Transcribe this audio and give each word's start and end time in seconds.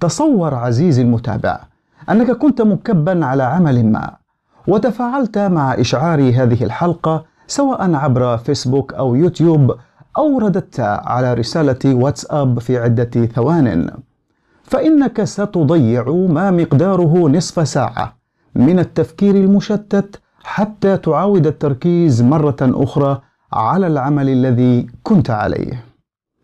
تصور 0.00 0.54
عزيزي 0.54 1.02
المتابع 1.02 1.60
أنك 2.10 2.30
كنت 2.30 2.62
مكبا 2.62 3.26
على 3.26 3.42
عمل 3.42 3.86
ما 3.86 4.16
وتفاعلت 4.68 5.38
مع 5.38 5.74
إشعار 5.74 6.20
هذه 6.20 6.64
الحلقة 6.64 7.24
سواء 7.46 7.94
عبر 7.94 8.36
فيسبوك 8.38 8.94
أو 8.94 9.14
يوتيوب 9.14 9.76
أو 10.18 10.38
رددت 10.38 10.80
على 10.80 11.34
رسالة 11.34 11.94
واتساب 11.94 12.58
في 12.58 12.78
عدة 12.78 13.26
ثوان. 13.26 13.90
فإنك 14.62 15.24
ستضيع 15.24 16.10
ما 16.10 16.50
مقداره 16.50 17.28
نصف 17.28 17.68
ساعة 17.68 18.16
من 18.54 18.78
التفكير 18.78 19.34
المشتت 19.34 20.20
حتى 20.44 20.96
تعاود 20.96 21.46
التركيز 21.46 22.22
مرة 22.22 22.56
أخرى 22.60 23.20
على 23.52 23.86
العمل 23.86 24.28
الذي 24.28 24.86
كنت 25.02 25.30
عليه. 25.30 25.84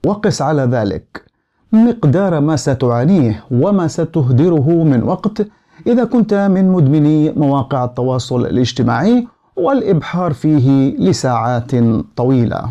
وقس 0.06 0.42
على 0.42 0.62
ذلك. 0.62 1.24
مقدار 1.72 2.40
ما 2.40 2.56
ستعانيه 2.56 3.44
وما 3.50 3.86
ستهدره 3.86 4.84
من 4.84 5.02
وقت 5.02 5.46
إذا 5.86 6.04
كنت 6.04 6.34
من 6.34 6.68
مدمني 6.68 7.32
مواقع 7.32 7.84
التواصل 7.84 8.46
الاجتماعي 8.46 9.26
والإبحار 9.56 10.32
فيه 10.32 10.96
لساعات 10.96 11.70
طويلة. 12.16 12.68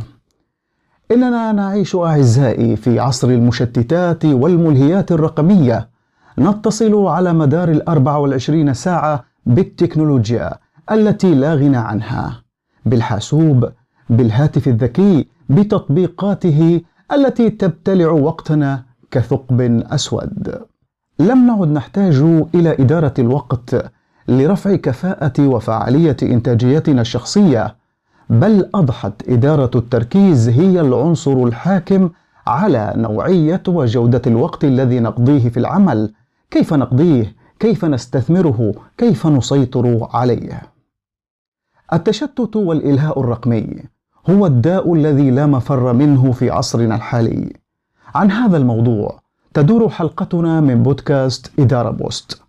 إننا 1.11 1.51
نعيش 1.51 1.95
أعزائي 1.95 2.75
في 2.75 2.99
عصر 2.99 3.29
المشتتات 3.29 4.25
والملهيات 4.25 5.11
الرقمية، 5.11 5.89
نتصل 6.39 6.95
على 7.07 7.33
مدار 7.33 7.69
الأربع 7.69 8.15
والعشرين 8.17 8.73
ساعة 8.73 9.23
بالتكنولوجيا 9.45 10.53
التي 10.91 11.35
لا 11.35 11.53
غنى 11.55 11.77
عنها، 11.77 12.41
بالحاسوب، 12.85 13.69
بالهاتف 14.09 14.67
الذكي، 14.67 15.27
بتطبيقاته 15.49 16.81
التي 17.13 17.49
تبتلع 17.49 18.11
وقتنا 18.11 18.83
كثقب 19.11 19.61
أسود. 19.91 20.65
لم 21.19 21.47
نعد 21.47 21.67
نحتاج 21.67 22.15
إلى 22.55 22.71
إدارة 22.79 23.13
الوقت 23.19 23.91
لرفع 24.27 24.75
كفاءة 24.75 25.47
وفعالية 25.47 26.17
إنتاجيتنا 26.23 27.01
الشخصية 27.01 27.75
بل 28.29 28.69
أضحت 28.75 29.29
إدارة 29.29 29.71
التركيز 29.75 30.49
هي 30.49 30.81
العنصر 30.81 31.43
الحاكم 31.43 32.09
على 32.47 32.93
نوعية 32.95 33.63
وجودة 33.67 34.21
الوقت 34.27 34.63
الذي 34.63 34.99
نقضيه 34.99 35.49
في 35.49 35.57
العمل. 35.57 36.13
كيف 36.51 36.73
نقضيه؟ 36.73 37.35
كيف 37.59 37.85
نستثمره؟ 37.85 38.73
كيف 38.97 39.27
نسيطر 39.27 40.07
عليه؟ 40.13 40.61
التشتت 41.93 42.55
والإلهاء 42.55 43.19
الرقمي. 43.19 43.94
هو 44.29 44.45
الداء 44.45 44.93
الذي 44.93 45.31
لا 45.31 45.45
مفر 45.45 45.93
منه 45.93 46.31
في 46.31 46.49
عصرنا 46.49 46.95
الحالي. 46.95 47.53
عن 48.15 48.31
هذا 48.31 48.57
الموضوع 48.57 49.19
تدور 49.53 49.89
حلقتنا 49.89 50.61
من 50.61 50.83
بودكاست 50.83 51.51
إدارة 51.59 51.89
بوست. 51.89 52.41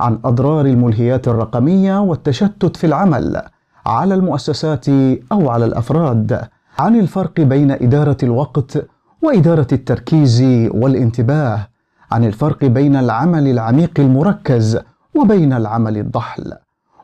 عن 0.00 0.18
أضرار 0.24 0.66
الملهيات 0.66 1.28
الرقمية 1.28 2.00
والتشتت 2.00 2.76
في 2.76 2.86
العمل 2.86 3.42
على 3.86 4.14
المؤسسات 4.14 4.88
أو 5.32 5.48
على 5.48 5.64
الأفراد. 5.64 6.40
عن 6.78 6.98
الفرق 7.00 7.40
بين 7.40 7.70
إدارة 7.70 8.16
الوقت 8.22 8.86
وإدارة 9.22 9.68
التركيز 9.72 10.42
والانتباه. 10.74 11.68
عن 12.12 12.24
الفرق 12.24 12.64
بين 12.64 12.96
العمل 12.96 13.48
العميق 13.48 13.92
المركز 13.98 14.78
وبين 15.14 15.52
العمل 15.52 15.98
الضحل. 15.98 16.52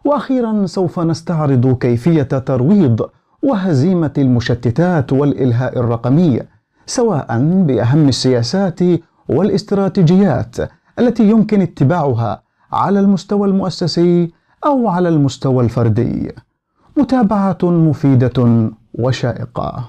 وأخيرا 0.05 0.67
سوف 0.67 1.01
نستعرض 1.01 1.79
كيفية 1.79 2.23
ترويض 2.23 3.11
وهزيمة 3.43 4.13
المشتتات 4.19 5.13
والإلهاء 5.13 5.79
الرقمي 5.79 6.41
سواء 6.87 7.39
بأهم 7.67 8.09
السياسات 8.09 8.81
والاستراتيجيات 9.29 10.57
التي 10.99 11.31
يمكن 11.31 11.61
اتباعها 11.61 12.43
على 12.73 13.01
المستوى 13.01 13.49
المؤسسي 13.49 14.33
أو 14.67 14.89
على 14.89 15.09
المستوى 15.09 15.65
الفردي. 15.65 16.33
متابعة 16.97 17.59
مفيدة 17.63 18.71
وشائقة. 18.95 19.89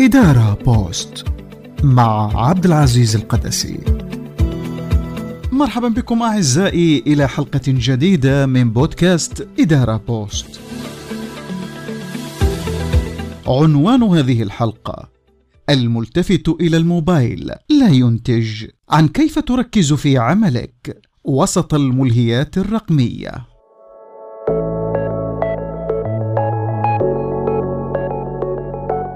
إدارة 0.00 0.58
بوست 0.64 1.24
مع 1.84 2.30
عبد 2.48 2.64
العزيز 2.64 3.16
القدسي. 3.16 4.05
مرحبا 5.56 5.88
بكم 5.88 6.22
أعزائي 6.22 6.98
إلى 7.06 7.28
حلقة 7.28 7.60
جديدة 7.66 8.46
من 8.46 8.70
بودكاست 8.70 9.48
إدارة 9.60 9.96
بوست. 9.96 10.60
عنوان 13.46 14.02
هذه 14.02 14.42
الحلقة 14.42 15.08
الملتفت 15.70 16.48
إلى 16.48 16.76
الموبايل 16.76 17.50
لا 17.68 17.88
ينتج. 17.88 18.66
عن 18.90 19.08
كيف 19.08 19.38
تركز 19.38 19.92
في 19.92 20.18
عملك 20.18 21.00
وسط 21.24 21.74
الملهيات 21.74 22.58
الرقمية؟ 22.58 23.55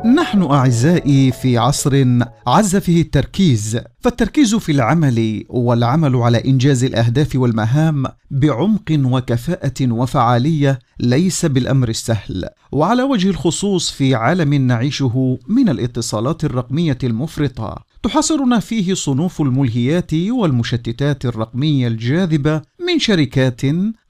نحن 0.05 0.43
أعزائي 0.43 1.33
في 1.33 1.59
عصر 1.59 2.05
عز 2.47 2.77
فيه 2.77 3.03
التركيز 3.03 3.81
فالتركيز 4.00 4.55
في 4.55 4.72
العمل 4.72 5.44
والعمل 5.49 6.16
على 6.16 6.44
إنجاز 6.44 6.84
الأهداف 6.84 7.37
والمهام 7.37 8.06
بعمق 8.31 8.91
وكفاءة 8.91 9.93
وفعالية 9.93 10.78
ليس 11.00 11.47
بالأمر 11.47 11.89
السهل. 11.89 12.49
وعلى 12.72 13.03
وجه 13.03 13.31
الخصوص 13.31 13.91
في 13.91 14.15
عالم 14.15 14.55
نعيشه 14.55 15.39
من 15.49 15.69
الاتصالات 15.69 16.44
الرقمية 16.44 16.99
المفرطة. 17.05 17.84
تحاصرنا 18.03 18.59
فيه 18.61 18.94
صنوف 18.94 19.41
الملهيات 19.41 20.15
والمشتتات 20.15 21.25
الرقمية 21.25 21.88
الجاذبة 21.88 22.62
من 22.88 22.99
شركات 22.99 23.65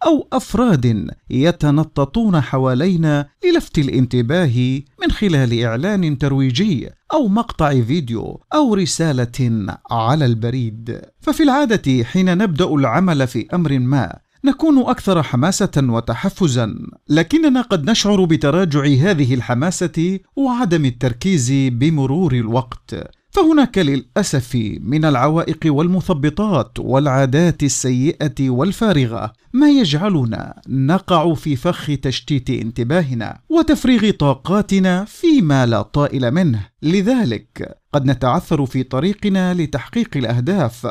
أو 0.06 0.28
أفراد 0.32 1.10
يتنططون 1.30 2.40
حوالينا 2.40 3.28
للفت 3.44 3.78
الانتباه 3.78 4.80
من 5.02 5.10
خلال 5.10 5.64
إعلان 5.64 6.18
ترويجي 6.18 6.88
أو 7.12 7.28
مقطع 7.28 7.80
فيديو 7.80 8.40
أو 8.54 8.74
رسالة 8.74 9.66
على 9.90 10.26
البريد. 10.26 11.00
ففي 11.20 11.42
العادة 11.42 12.04
حين 12.04 12.38
نبدأ 12.38 12.64
العمل 12.64 13.26
في 13.26 13.46
أمر 13.54 13.78
ما 13.78 14.18
نكون 14.44 14.78
أكثر 14.78 15.22
حماسة 15.22 15.70
وتحفزا 15.76 16.76
لكننا 17.08 17.60
قد 17.60 17.90
نشعر 17.90 18.24
بتراجع 18.24 18.84
هذه 18.84 19.34
الحماسة 19.34 20.18
وعدم 20.36 20.84
التركيز 20.84 21.52
بمرور 21.52 22.32
الوقت. 22.32 23.19
فهناك 23.30 23.78
للأسف 23.78 24.54
من 24.80 25.04
العوائق 25.04 25.58
والمثبطات 25.66 26.78
والعادات 26.78 27.62
السيئة 27.62 28.50
والفارغة 28.50 29.32
ما 29.52 29.70
يجعلنا 29.70 30.62
نقع 30.68 31.34
في 31.34 31.56
فخ 31.56 31.90
تشتيت 32.02 32.50
انتباهنا 32.50 33.40
وتفريغ 33.48 34.10
طاقاتنا 34.10 35.04
فيما 35.04 35.66
لا 35.66 35.82
طائل 35.82 36.30
منه. 36.30 36.66
لذلك 36.82 37.78
قد 37.92 38.04
نتعثر 38.06 38.66
في 38.66 38.82
طريقنا 38.82 39.54
لتحقيق 39.54 40.16
الأهداف 40.16 40.86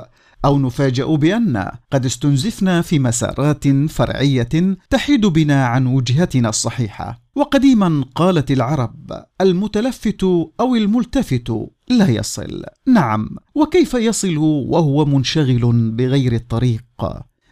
أو 0.46 0.60
نفاجأ 0.60 1.06
بأن 1.06 1.72
قد 1.92 2.06
استنزفنا 2.06 2.82
في 2.82 3.00
مسارات 3.00 3.68
فرعية 3.68 4.78
تحيد 4.90 5.26
بنا 5.26 5.66
عن 5.66 5.88
وجهتنا 5.88 6.50
الصحيحة. 6.50 7.22
وقديما 7.36 8.06
قالت 8.16 8.52
العرب 8.52 9.12
المتلفت 9.42 10.24
أو 10.60 10.76
الملتفت 10.76 11.52
لا 11.90 12.10
يصل. 12.10 12.64
نعم 12.88 13.30
وكيف 13.56 13.94
يصل 13.94 14.38
وهو 14.38 15.06
منشغل 15.06 15.92
بغير 15.92 16.34
الطريق؟ 16.34 16.84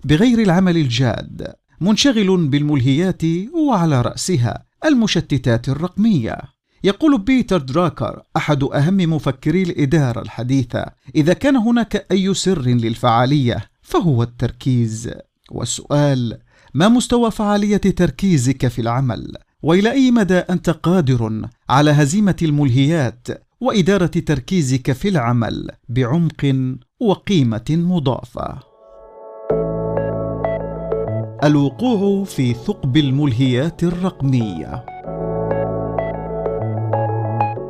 بغير 0.04 0.40
العمل 0.40 0.78
الجاد 0.78 1.54
منشغل 1.82 2.48
بالملهيات 2.48 3.22
وعلى 3.68 4.02
رأسها 4.02 4.66
المشتتات 4.86 5.70
الرقمية. 5.70 6.57
يقول 6.84 7.18
بيتر 7.18 7.58
دراكر 7.58 8.22
أحد 8.38 8.64
أهم 8.64 8.98
مفكري 8.98 9.64
الإدارة 9.64 10.22
الحديثة 10.22 10.86
إذا 11.16 11.34
كان 11.34 11.56
هناك 11.56 12.06
أي 12.12 12.34
سر 12.34 12.62
للفعالية 12.62 13.66
فهو 13.82 14.24
التركيز. 14.24 15.12
والسؤال 15.52 16.38
ما 16.74 16.90
مستوى 16.90 17.32
فعالية 17.32 17.78
تركيزك 17.78 18.68
في 18.68 18.82
العمل؟ 18.82 19.34
وإلى 19.64 19.92
أي 19.92 20.12
مدى 20.12 20.38
أنت 20.38 20.70
قادر 20.70 21.48
على 21.70 21.92
هزيمة 21.92 22.36
الملهيات 22.42 23.28
وإدارة 23.62 24.06
تركيزك 24.06 24.92
في 24.92 25.10
العمل 25.10 25.70
بعمق 25.90 26.56
وقيمة 27.00 27.66
مضافة؟ 27.70 28.60
الوقوع 31.44 32.24
في 32.24 32.54
ثقب 32.54 32.98
الملهيات 32.98 33.84
الرقمية. 33.84 34.97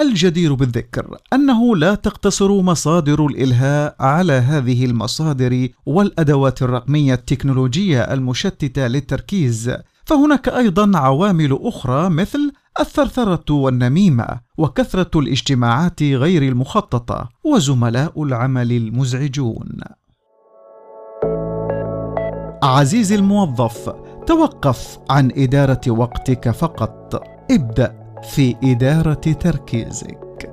الجدير 0.00 0.54
بالذكر 0.54 1.16
أنه 1.32 1.76
لا 1.76 1.94
تقتصر 1.94 2.62
مصادر 2.62 3.26
الإلهاء 3.26 3.96
على 4.00 4.32
هذه 4.32 4.84
المصادر 4.84 5.68
والأدوات 5.86 6.62
الرقمية 6.62 7.14
التكنولوجية 7.14 8.00
المشتتة 8.00 8.86
للتركيز، 8.86 9.72
فهناك 10.04 10.48
أيضا 10.48 10.98
عوامل 10.98 11.58
أخرى 11.62 12.08
مثل 12.08 12.52
الثرثرة 12.80 13.54
والنميمة 13.54 14.26
وكثرة 14.58 15.20
الاجتماعات 15.20 16.02
غير 16.02 16.42
المخططة 16.42 17.28
وزملاء 17.44 18.22
العمل 18.22 18.72
المزعجون. 18.72 19.80
عزيزي 22.62 23.14
الموظف 23.14 23.94
توقف 24.26 24.98
عن 25.10 25.32
إدارة 25.36 25.80
وقتك 25.88 26.50
فقط. 26.50 27.22
ابدأ 27.50 27.94
في 28.30 28.56
إدارة 28.64 29.12
تركيزك. 29.14 30.52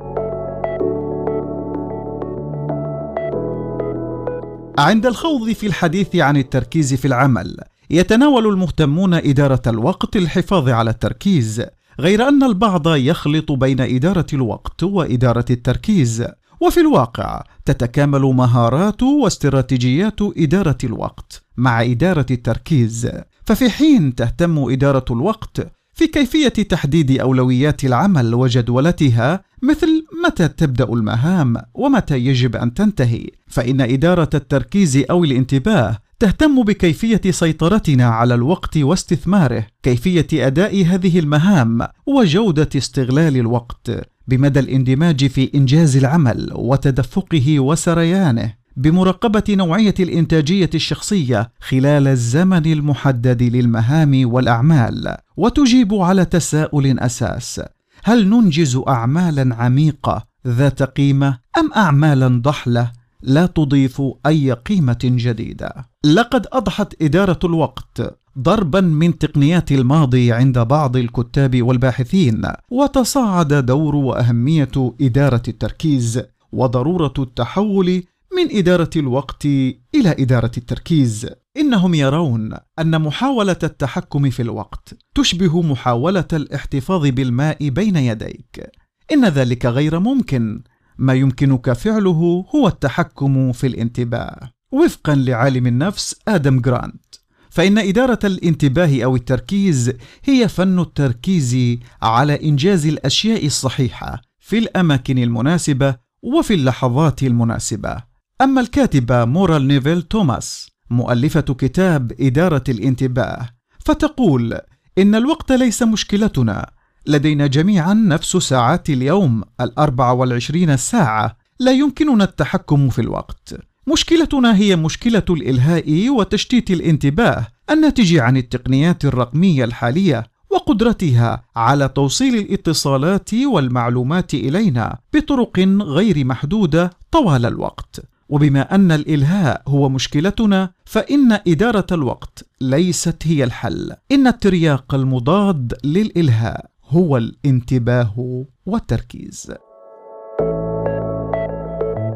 عند 4.79 5.05
الخوض 5.05 5.51
في 5.51 5.67
الحديث 5.67 6.15
عن 6.15 6.37
التركيز 6.37 6.93
في 6.93 7.05
العمل 7.05 7.57
يتناول 7.89 8.47
المهتمون 8.47 9.13
إدارة 9.13 9.61
الوقت 9.67 10.17
للحفاظ 10.17 10.69
على 10.69 10.89
التركيز 10.89 11.63
غير 11.99 12.27
أن 12.27 12.43
البعض 12.43 12.87
يخلط 12.87 13.51
بين 13.51 13.81
إدارة 13.81 14.27
الوقت 14.33 14.83
وإدارة 14.83 15.45
التركيز. 15.49 16.25
وفي 16.61 16.79
الواقع 16.79 17.43
تتكامل 17.65 18.21
مهارات 18.21 19.03
واستراتيجيات 19.03 20.21
إدارة 20.37 20.77
الوقت 20.83 21.43
مع 21.57 21.81
إدارة 21.81 22.25
التركيز. 22.31 23.09
ففي 23.45 23.69
حين 23.69 24.15
تهتم 24.15 24.57
إدارة 24.71 25.05
الوقت 25.11 25.67
في 25.93 26.07
كيفية 26.07 26.47
تحديد 26.49 27.19
أولويات 27.19 27.85
العمل 27.85 28.35
وجدولتها 28.35 29.43
مثل 29.61 30.05
متى 30.25 30.47
تبدأ 30.47 30.83
المهام 30.83 31.57
ومتى 31.73 32.17
يجب 32.17 32.55
أن 32.55 32.73
تنتهي. 32.73 33.27
فإن 33.47 33.81
إدارة 33.81 34.29
التركيز 34.33 35.03
أو 35.09 35.23
الانتباه 35.23 35.97
تهتم 36.19 36.63
بكيفية 36.63 37.21
سيطرتنا 37.31 38.05
على 38.05 38.33
الوقت 38.33 38.77
واستثماره 38.77 39.67
كيفية 39.83 40.27
أداء 40.33 40.85
هذه 40.85 41.19
المهام 41.19 41.87
وجودة 42.05 42.69
استغلال 42.75 43.37
الوقت 43.37 43.91
بمدى 44.27 44.59
الاندماج 44.59 45.27
في 45.27 45.51
إنجاز 45.55 45.97
العمل 45.97 46.49
وتدفقه 46.55 47.59
وسريانه. 47.59 48.53
بمراقبة 48.75 49.43
نوعية 49.49 49.93
الإنتاجية 49.99 50.69
الشخصية 50.75 51.51
خلال 51.59 52.07
الزمن 52.07 52.65
المحدد 52.65 53.43
للمهام 53.43 54.33
والأعمال 54.33 55.17
وتجيب 55.37 55.93
على 55.93 56.25
تساؤل 56.25 56.99
أساس 56.99 57.61
هل 58.03 58.29
ننجز 58.29 58.81
اعمالا 58.87 59.55
عميقة 59.55 60.25
ذات 60.47 60.83
قيمة 60.83 61.37
أم 61.57 61.73
اعمالا 61.75 62.27
ضحلة 62.27 62.91
لا 63.21 63.45
تضيف 63.45 64.01
أي 64.25 64.51
قيمة 64.51 64.99
جديدة؟ 65.03 65.73
لقد 66.05 66.47
أضحت 66.53 67.01
إدارة 67.01 67.39
الوقت 67.43 68.17
ضربا 68.39 68.81
من 68.81 69.17
تقنيات 69.17 69.71
الماضي 69.71 70.31
عند 70.31 70.59
بعض 70.59 70.97
الكتاب 70.97 71.61
والباحثين 71.61 72.41
وتصاعد 72.71 73.53
دور 73.53 73.95
وأهمية 73.95 74.93
إدارة 75.01 75.43
التركيز 75.47 76.21
وضرورة 76.51 77.13
التحول 77.19 78.03
من 78.37 78.57
إدارة 78.57 78.89
الوقت 78.95 79.45
إلى 79.45 79.75
إدارة 79.95 80.51
التركيز. 80.57 81.27
إنهم 81.57 81.93
يرون 81.93 82.53
أن 82.79 83.01
محاولة 83.01 83.57
التحكم 83.63 84.29
في 84.29 84.41
الوقت 84.41 84.93
تشبه 85.15 85.61
محاولة 85.61 86.27
الاحتفاظ 86.33 87.07
بالماء 87.07 87.69
بين 87.69 87.95
يديك. 87.95 88.71
إن 89.11 89.25
ذلك 89.25 89.65
غير 89.65 89.99
ممكن. 89.99 90.63
ما 90.97 91.13
يمكنك 91.13 91.73
فعله 91.73 92.45
هو 92.55 92.67
التحكم 92.67 93.51
في 93.51 93.67
الانتباه. 93.67 94.51
وفقا 94.71 95.15
لعالم 95.15 95.67
النفس 95.67 96.15
آدم 96.27 96.59
جرانت 96.59 97.15
فإن 97.49 97.77
إدارة 97.77 98.19
الانتباه 98.23 99.03
أو 99.03 99.15
التركيز 99.15 99.93
هي 100.23 100.47
فن 100.47 100.79
التركيز 100.79 101.77
على 102.01 102.43
إنجاز 102.43 102.85
الأشياء 102.85 103.45
الصحيحة 103.45 104.21
في 104.39 104.57
الأماكن 104.57 105.17
المناسبة 105.17 105.95
وفي 106.21 106.53
اللحظات 106.53 107.23
المناسبة. 107.23 108.12
أما 108.43 108.61
الكاتبة 108.61 109.25
مورال 109.25 109.67
نيفيل 109.67 110.01
توماس 110.01 110.69
مؤلفة 110.89 111.41
كتاب 111.41 112.11
إدارة 112.19 112.63
الانتباه 112.69 113.49
فتقول 113.85 114.59
إن 114.97 115.15
الوقت 115.15 115.51
ليس 115.51 115.83
مشكلتنا 115.83 116.71
لدينا 117.07 117.47
جميعا 117.47 117.93
نفس 117.93 118.37
ساعات 118.37 118.89
اليوم 118.89 119.43
الأربع 119.61 120.11
والعشرين 120.11 120.77
ساعة 120.77 121.37
لا 121.59 121.71
يمكننا 121.71 122.23
التحكم 122.23 122.89
في 122.89 123.01
الوقت. 123.01 123.55
مشكلتنا 123.87 124.55
هي 124.55 124.75
مشكلة 124.75 125.25
الإلهاء 125.29 126.09
وتشتيت 126.09 126.71
الانتباه 126.71 127.47
الناتج 127.69 128.17
عن 128.17 128.37
التقنيات 128.37 129.05
الرقمية 129.05 129.63
الحالية 129.63 130.23
وقدرتها 130.49 131.43
على 131.55 131.89
توصيل 131.89 132.35
الاتصالات 132.35 133.33
والمعلومات 133.33 134.33
إلينا 134.33 134.97
بطرق 135.13 135.59
غير 135.81 136.25
محدودة 136.25 136.89
طوال 137.11 137.45
الوقت. 137.45 138.12
وبما 138.29 138.75
أن 138.75 138.91
الإلهاء 138.91 139.61
هو 139.67 139.89
مشكلتنا 139.89 140.69
فإن 140.85 141.31
إدارة 141.47 141.85
الوقت 141.91 142.45
ليست 142.61 143.23
هي 143.23 143.43
الحل. 143.43 143.93
إن 144.11 144.27
الترياق 144.27 144.95
المضاد 144.95 145.73
للإلهاء 145.83 146.65
هو 146.89 147.17
الانتباه 147.17 148.45
والتركيز. 148.65 149.53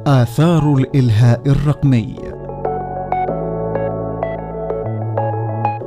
آثار 0.08 0.74
الإلهاء 0.74 1.42
الرقمي. 1.48 2.16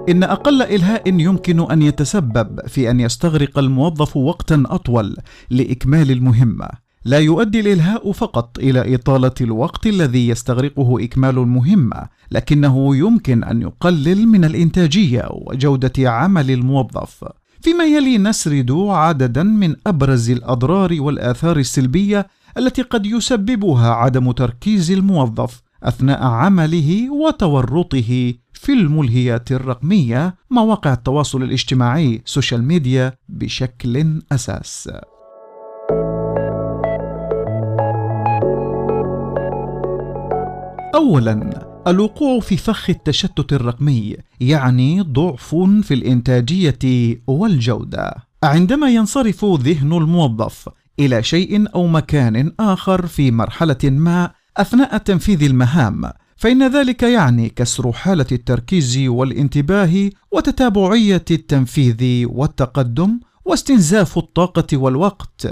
إن 0.08 0.22
أقل 0.22 0.62
إلهاء 0.62 1.08
يمكن 1.08 1.70
أن 1.70 1.82
يتسبب 1.82 2.60
في 2.66 2.90
أن 2.90 3.00
يستغرق 3.00 3.58
الموظف 3.58 4.16
وقتا 4.16 4.62
أطول 4.66 5.16
لإكمال 5.50 6.10
المهمة. 6.10 6.68
لا 7.04 7.18
يؤدي 7.18 7.60
الإلهاء 7.60 8.12
فقط 8.12 8.58
إلى 8.58 8.94
إطالة 8.94 9.34
الوقت 9.40 9.86
الذي 9.86 10.28
يستغرقه 10.28 11.04
إكمال 11.04 11.38
المهمة 11.38 12.08
لكنه 12.30 12.96
يمكن 12.96 13.44
أن 13.44 13.62
يقلل 13.62 14.26
من 14.26 14.44
الإنتاجية 14.44 15.28
وجودة 15.30 16.10
عمل 16.10 16.50
الموظف. 16.50 17.24
فيما 17.60 17.84
يلي 17.84 18.18
نسرد 18.18 18.70
عددا 18.70 19.42
من 19.42 19.76
أبرز 19.86 20.30
الأضرار 20.30 20.96
والآثار 21.00 21.56
السلبية 21.56 22.26
التي 22.58 22.82
قد 22.82 23.06
يسببها 23.06 23.90
عدم 23.90 24.32
تركيز 24.32 24.90
الموظف 24.90 25.62
أثناء 25.82 26.22
عمله 26.22 27.10
وتورطه 27.10 28.34
في 28.52 28.72
الملهيات 28.72 29.52
الرقمية 29.52 30.34
مواقع 30.50 30.92
التواصل 30.92 31.42
الاجتماعي 31.42 32.22
social 32.24 32.64
media 32.64 33.12
بشكل 33.28 34.22
أساس. 34.32 34.88
اولا 40.94 41.66
الوقوع 41.86 42.40
في 42.40 42.56
فخ 42.56 42.90
التشتت 42.90 43.52
الرقمي 43.52 44.16
يعني 44.40 45.00
ضعف 45.00 45.54
في 45.82 45.94
الإنتاجية 45.94 46.78
والجودة. 47.26 48.14
عندما 48.42 48.90
ينصرف 48.90 49.44
ذهن 49.44 49.92
الموظف 49.92 50.68
إلى 50.98 51.22
شيء 51.22 51.74
أو 51.74 51.86
مكان 51.86 52.52
آخر 52.60 53.06
في 53.06 53.30
مرحلة 53.30 53.78
ما 53.84 54.30
أثناء 54.56 54.98
تنفيذ 54.98 55.42
المهام 55.42 56.10
فإن 56.36 56.68
ذلك 56.76 57.02
يعني 57.02 57.48
كسر 57.48 57.92
حالة 57.92 58.26
التركيز 58.32 58.98
والانتباه 58.98 60.10
وتتابعية 60.32 61.24
التنفيذ 61.30 62.26
والتقدم 62.26 63.20
واستنزاف 63.44 64.18
الطاقة 64.18 64.76
والوقت 64.76 65.46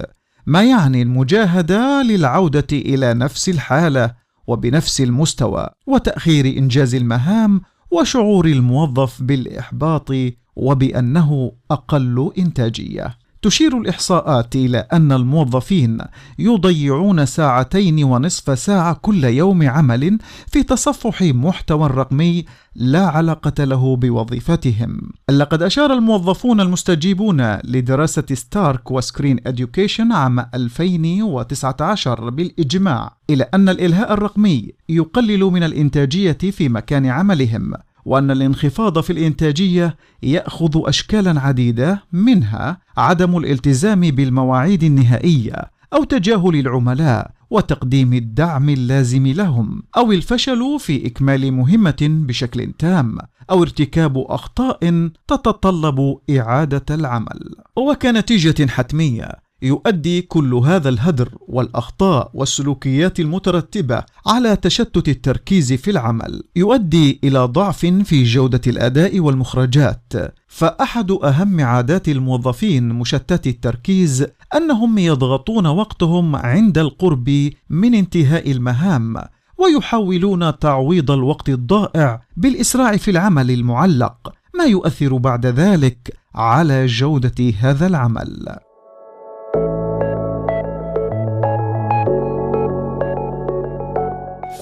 ما 0.46 0.62
يعني 0.62 1.02
المجاهدة 1.02 2.02
للعودة 2.02 2.66
إلى 2.72 3.14
نفس 3.14 3.48
الحالة. 3.48 4.27
وبنفس 4.48 5.00
المستوى 5.00 5.68
وتأخير 5.86 6.44
إنجاز 6.58 6.94
المهام 6.94 7.60
وشعور 7.90 8.46
الموظف 8.46 9.22
بالإحباط 9.22 10.10
وبأنه 10.56 11.52
أقل 11.70 12.32
إنتاجية. 12.38 13.18
تشير 13.42 13.78
الإحصاءات 13.78 14.56
إلى 14.56 14.78
أن 14.92 15.12
الموظفين 15.12 15.98
يضيعون 16.38 17.26
ساعتين 17.26 18.04
ونصف 18.04 18.58
ساعة 18.58 18.94
كل 19.02 19.24
يوم 19.24 19.68
عمل 19.68 20.18
في 20.46 20.62
تصفح 20.62 21.22
محتوى 21.22 21.88
رقمي 21.88 22.44
لا 22.74 23.06
علاقة 23.06 23.64
له 23.64 23.96
بوظيفتهم. 23.96 25.00
لقد 25.30 25.62
أشار 25.62 25.92
الموظفون 25.92 26.60
المستجيبون 26.60 27.56
لدراسة 27.64 28.24
Stark 28.32 28.90
و 28.90 28.97
Screen 28.97 29.38
Education 29.46 30.12
عام 30.12 30.40
2019 30.54 32.30
بالإجماع 32.30 33.16
إلى 33.30 33.44
أن 33.54 33.68
الإلهاء 33.68 34.12
الرقمي 34.12 34.72
يقلل 34.88 35.40
من 35.40 35.62
الإنتاجية 35.62 36.38
في 36.50 36.68
مكان 36.68 37.06
عملهم. 37.06 37.72
وأن 38.08 38.30
الانخفاض 38.30 39.00
في 39.00 39.12
الإنتاجية 39.12 39.96
يأخذ 40.22 40.88
اشكالا 40.88 41.40
عديدة 41.40 42.02
منها 42.12 42.78
عدم 42.96 43.36
الالتزام 43.36 44.00
بالمواعيد 44.00 44.82
النهائية 44.82 45.70
أو 45.92 46.04
تجاهل 46.04 46.56
العملاء 46.56 47.30
وتقديم 47.50 48.12
الدعم 48.12 48.68
اللازم 48.68 49.26
لهم 49.26 49.82
أو 49.96 50.12
الفشل 50.12 50.76
في 50.80 51.06
إكمال 51.06 51.52
مهمة 51.52 51.96
بشكل 52.00 52.72
تام 52.78 53.18
أو 53.50 53.62
ارتكاب 53.62 54.18
أخطاء 54.18 55.10
تتطلب 55.28 56.18
إعادة 56.30 56.84
العمل. 56.90 57.54
وكنتيجة 57.76 58.66
حتمية 58.66 59.47
يؤدي 59.62 60.22
كل 60.22 60.54
هذا 60.54 60.88
الهدر 60.88 61.28
والأخطاء 61.40 62.30
والسلوكيات 62.34 63.20
المترتبة 63.20 64.02
على 64.26 64.56
تشتت 64.56 65.08
التركيز 65.08 65.72
في 65.72 65.90
العمل. 65.90 66.42
يؤدي 66.56 67.20
إلى 67.24 67.38
ضعف 67.38 67.86
في 67.86 68.24
جودة 68.24 68.60
الأداء 68.66 69.20
والمخرجات. 69.20 70.12
فأحد 70.48 71.10
أهم 71.10 71.60
عادات 71.60 72.08
الموظفين 72.08 72.88
مشتتي 72.88 73.50
التركيز 73.50 74.26
أنهم 74.54 74.98
يضغطون 74.98 75.66
وقتهم 75.66 76.36
عند 76.36 76.78
القرب 76.78 77.50
من 77.70 77.94
انتهاء 77.94 78.50
المهام 78.50 79.16
ويحاولون 79.58 80.58
تعويض 80.58 81.10
الوقت 81.10 81.48
الضائع 81.48 82.22
بالإسراع 82.36 82.96
في 82.96 83.10
العمل 83.10 83.50
المعلق 83.50 84.32
ما 84.58 84.64
يؤثر 84.64 85.16
بعد 85.16 85.46
ذلك 85.46 86.16
على 86.34 86.86
جودة 86.86 87.52
هذا 87.60 87.86
العمل. 87.86 88.58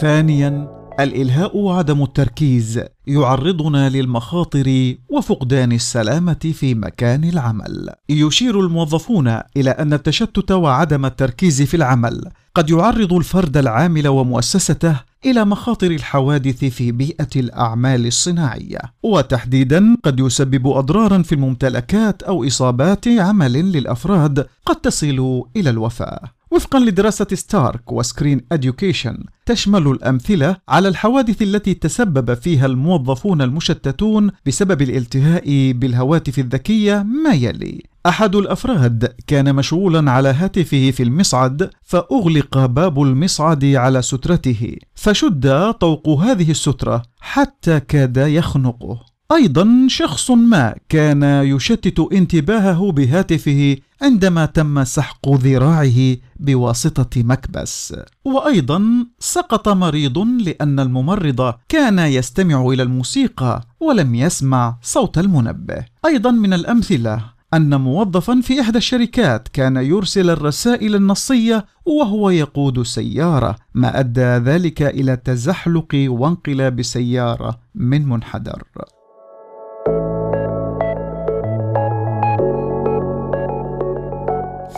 ثانيا 0.01 0.69
الإلهاء 1.01 1.57
وعدم 1.57 2.03
التركيز 2.03 2.81
يعرضنا 3.07 3.89
للمخاطر 3.89 4.95
وفقدان 5.09 5.73
السلامة 5.73 6.53
في 6.55 6.75
مكان 6.75 7.25
العمل. 7.25 7.91
يشير 8.09 8.61
الموظفون 8.61 9.29
إلى 9.57 9.71
أن 9.71 9.93
التشتت 9.93 10.53
وعدم 10.53 11.07
التركيز 11.07 11.63
في 11.63 11.77
العمل 11.77 12.25
قد 12.55 12.71
يعرض 12.71 13.13
الفرد 13.13 13.57
العامل 13.57 14.09
ومؤسسته 14.09 15.01
إلى 15.25 15.45
مخاطر 15.45 15.91
الحوادث 15.91 16.65
في 16.65 16.93
بيئة 16.93 17.31
الأعمال 17.37 18.07
الصناعية. 18.07 18.81
وتحديدا 19.03 19.97
قد 20.05 20.21
يسبب 20.21 20.67
اضرارا 20.67 21.23
في 21.23 21.35
الممتلكات 21.35 22.23
أو 22.23 22.47
إصابات 22.47 23.09
عمل 23.09 23.73
للأفراد 23.73 24.47
قد 24.67 24.77
تصل 24.77 25.43
إلى 25.57 25.71
الوفاة. 25.71 26.36
وفقا 26.51 26.79
لدراسة 26.79 27.27
Stark 27.35 27.93
و 27.93 28.00
Screen 28.00 28.41
Education 28.53 29.25
تشمل 29.47 29.87
الأمثلة 29.87 30.57
على 30.69 30.89
الحوادث 30.89 31.43
التي 31.43 31.75
تسبب 31.75 32.35
فيها 32.35 32.67
الموظفون 32.67 33.43
المشتتون 33.43 34.31
بسبب 34.47 34.83
الالتهاء 34.83 35.73
بالهواتف 35.73 36.39
الذكية 36.39 37.03
ما 37.03 37.35
يلي. 37.35 37.83
أحد 38.07 38.37
الأفراد 38.37 39.15
كان 39.27 39.55
مشغولا 39.55 40.11
على 40.11 40.29
هاتفه 40.29 40.91
في 40.91 41.03
المصعد 41.03 41.71
فأغلق 41.83 42.67
باب 42.67 43.03
المصعد 43.03 43.65
على 43.65 44.03
سترته 44.03 44.77
فشد 44.95 45.73
طوق 45.73 46.09
هذه 46.09 46.51
السترة 46.51 47.03
حتى 47.21 47.81
كاد 47.81 48.17
يخنقه. 48.17 49.16
أيضا 49.33 49.87
شخص 49.89 50.31
ما 50.31 50.75
كان 50.89 51.23
يشتت 51.23 52.01
انتباهه 52.13 52.93
بهاتفه 52.93 53.77
عندما 54.03 54.47
تم 54.47 54.85
سحق 54.85 55.29
ذراعه 55.29 56.17
بواسطة 56.37 57.23
مكبس. 57.23 57.97
وأيضا 58.25 59.07
سقط 59.19 59.69
مريض 59.69 60.19
لأن 60.19 60.81
الممرض 60.81 61.55
كان 61.69 61.99
يستمع 61.99 62.67
إلى 62.67 62.83
الموسيقى 62.83 63.67
ولم 63.81 64.15
يسمع 64.15 64.79
صوت 64.83 65.19
المنبه. 65.19 65.85
أيضا 66.07 66.31
من 66.31 66.53
الأمثلة 66.53 67.25
أن 67.55 67.81
موظفا 67.81 68.41
في 68.41 68.61
إحدى 68.61 68.79
الشركات 68.79 69.49
كان 69.49 69.77
يرسل 69.77 70.31
الرسائل 70.31 70.95
النصية 70.95 71.67
وهو 71.85 72.31
يقود 72.31 72.83
سيارة 72.83 73.57
ما 73.75 74.01
أدى 74.01 74.21
ذلك 74.21 74.83
إلى 74.83 75.17
تزحلق 75.17 76.07
وانقلاب 76.09 76.83
سيارة 76.83 77.59
من 77.75 78.09
منحدر. 78.09 78.63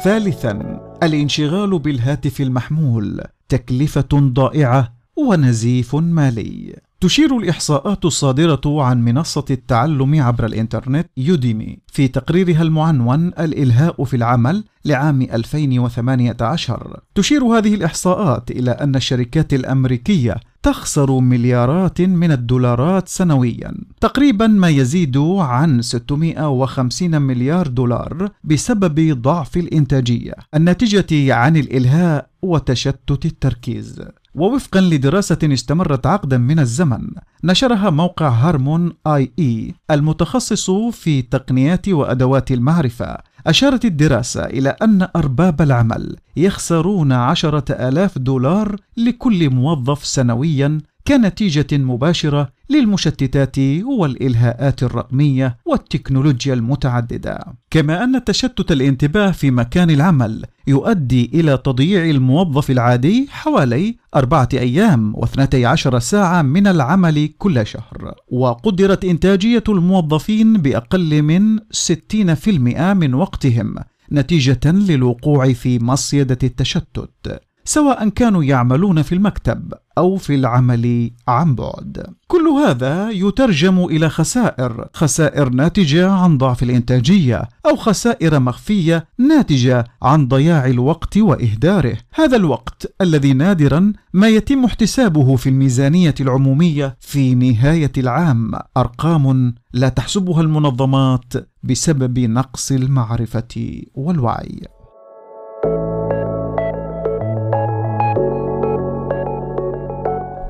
ثالثا 0.05 0.81
الانشغال 1.02 1.78
بالهاتف 1.78 2.40
المحمول 2.40 3.21
تكلفة 3.49 4.09
ضائعة 4.14 4.93
ونزيف 5.17 5.95
مالي. 5.95 6.76
تشير 7.00 7.38
الإحصاءات 7.38 8.05
الصادرة 8.05 8.83
عن 8.83 9.05
منصة 9.05 9.45
التعلم 9.50 10.23
عبر 10.23 10.47
الإنترنت 10.47 11.11
يوديمي 11.17 11.78
في 11.87 12.09
تقريرها 12.09 12.62
المعنون 12.62 13.26
الإلهاء 13.26 14.05
في 14.05 14.17
العمل 14.17 14.64
لعام 14.85 15.23
2018 15.23 17.00
تشير 17.14 17.45
هذه 17.45 17.75
الإحصاءات 17.75 18.50
إلى 18.50 18.71
أن 18.71 18.97
الشركات 18.97 19.55
الأمريكية 19.55 20.37
تخسر 20.69 21.19
مليارات 21.19 22.01
من 22.01 22.33
الدولارات 22.33 23.09
سنويا. 23.09 23.75
تقريبا 24.01 24.47
ما 24.47 24.69
يزيد 24.69 25.17
عن 25.17 25.83
650 25.83 27.23
مليار 27.23 27.67
دولار 27.67 28.31
بسبب 28.45 29.23
ضعف 29.23 29.57
الإنتاجية 29.57 30.35
الناتجة 30.55 31.35
عن 31.35 31.57
الإلهاء 31.57 32.29
وتشتت 32.43 33.25
التركيز. 33.25 34.03
ووفقا 34.35 34.81
لدراسة 34.81 35.39
استمرت 35.43 36.07
عقدا 36.07 36.39
من 36.39 36.59
الزمن 36.59 37.09
نشرها 37.45 37.91
موقع 37.91 38.29
هارمون 38.29 38.93
آي 39.07 39.33
إي 39.39 39.75
المتخصص 39.91 40.71
في 40.71 41.23
تقنيات 41.23 41.89
وأدوات 41.89 42.53
المعرفة. 42.53 43.19
أشارت 43.47 43.85
الدراسة 43.85 44.45
إلى 44.45 44.76
أن 44.83 45.09
أرباب 45.16 45.62
العمل 45.62 46.16
يخسرون 46.37 47.12
عشرة 47.12 47.88
آلاف 47.88 48.18
دولار 48.18 48.76
لكل 48.97 49.50
موظف 49.50 50.04
سنويا 50.04 50.80
كنتيجة 51.09 51.67
مباشرة 51.73 52.49
للمشتتات 52.71 53.59
والإلهاءات 53.85 54.83
الرقمية 54.83 55.57
والتكنولوجيا 55.67 56.55
المتعددة، 56.55 57.45
كما 57.71 58.05
أن 58.05 58.25
تشتت 58.25 58.73
الانتباه 58.73 59.31
في 59.31 59.50
مكان 59.50 59.91
العمل 59.91 60.45
يؤدي 60.67 61.31
إلى 61.35 61.57
تضييع 61.57 62.05
الموظف 62.05 62.71
العادي 62.71 63.27
حوالي 63.31 63.97
أربعة 64.17 64.49
أيام 64.55 65.15
واثنتي 65.15 65.67
عشر 65.67 65.99
ساعة 65.99 66.43
من 66.43 66.67
العمل 66.67 67.29
كل 67.38 67.67
شهر، 67.67 68.15
وقدرت 68.31 69.05
إنتاجية 69.05 69.65
الموظفين 69.69 70.53
بأقل 70.53 71.23
من 71.23 71.59
60% 71.73 72.95
من 72.95 73.15
وقتهم 73.15 73.75
نتيجة 74.12 74.61
للوقوع 74.65 75.53
في 75.53 75.85
مصيدة 75.85 76.38
التشتت. 76.43 77.48
سواء 77.69 78.09
كانوا 78.09 78.45
يعملون 78.45 79.03
في 79.03 79.15
المكتب 79.15 79.73
أو 79.99 80.17
في 80.17 80.35
العمل 80.35 81.11
عن 81.29 81.55
بعد. 81.55 82.07
كل 82.27 82.49
هذا 82.49 83.11
يترجم 83.11 83.85
إلى 83.85 84.09
خسائر 84.09 84.89
خسائر 84.93 85.49
ناتجة 85.49 86.11
عن 86.11 86.39
ضعف 86.39 86.63
الإنتاجية 86.63 87.49
أو 87.67 87.77
خسائر 87.77 88.41
مخفية 88.41 89.07
ناتجة 89.19 89.85
عن 90.03 90.29
ضياع 90.29 90.67
الوقت 90.67 91.17
وإهداره. 91.17 91.97
هذا 92.15 92.37
الوقت 92.37 92.95
الذي 93.01 93.33
نادرا 93.33 93.93
ما 94.13 94.29
يتم 94.29 94.65
احتسابه 94.65 95.37
في 95.37 95.49
الميزانية 95.49 96.15
العمومية 96.21 96.97
في 97.01 97.35
نهاية 97.35 97.93
العام. 97.99 98.51
أرقام 98.77 99.55
لا 99.73 99.89
تحسبها 99.89 100.41
المنظمات 100.41 101.33
بسبب 101.63 102.19
نقص 102.19 102.73
المعرفة 102.73 103.83
والوعي. 103.95 104.77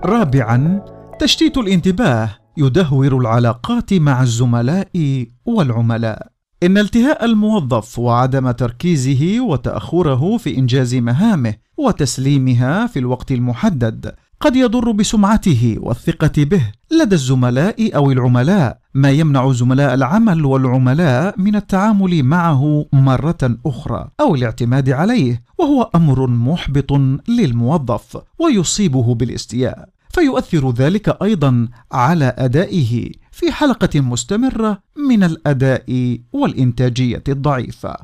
رابعا 0.08 0.84
تشتيت 1.20 1.58
الانتباه 1.58 2.30
يدهور 2.56 3.18
العلاقات 3.18 3.94
مع 3.94 4.22
الزملاء 4.22 5.26
والعملاء. 5.46 6.28
إن 6.62 6.78
التهاء 6.78 7.24
الموظف 7.24 7.98
وعدم 7.98 8.50
تركيزه 8.50 9.40
وتأخره 9.40 10.36
في 10.36 10.58
إنجاز 10.58 10.94
مهامه 10.94 11.54
وتسليمها 11.76 12.86
في 12.86 12.98
الوقت 12.98 13.32
المحدد 13.32 14.14
قد 14.40 14.56
يضر 14.56 14.90
بسمعته 14.90 15.76
والثقة 15.80 16.44
به 16.44 16.62
لدى 16.90 17.14
الزملاء 17.14 17.96
أو 17.96 18.10
العملاء. 18.10 18.78
ما 18.94 19.10
يمنع 19.10 19.52
زملاء 19.52 19.94
العمل 19.94 20.44
والعملاء 20.44 21.34
من 21.40 21.56
التعامل 21.56 22.22
معه 22.22 22.86
مرة 22.92 23.56
أخرى 23.66 24.08
أو 24.20 24.34
الاعتماد 24.34 24.90
عليه 24.90 25.42
وهو 25.58 25.90
أمر 25.94 26.26
محبط 26.26 26.92
للموظف 27.28 28.16
ويصيبه 28.38 29.14
بالاستياء. 29.14 29.88
فيؤثر 30.18 30.70
ذلك 30.70 31.22
أيضا 31.22 31.68
على 31.92 32.34
أدائه 32.38 33.10
في 33.32 33.52
حلقة 33.52 34.00
مستمرة 34.00 34.82
من 35.08 35.22
الأداء 35.24 36.18
والإنتاجية 36.32 37.22
الضعيفة. 37.28 37.96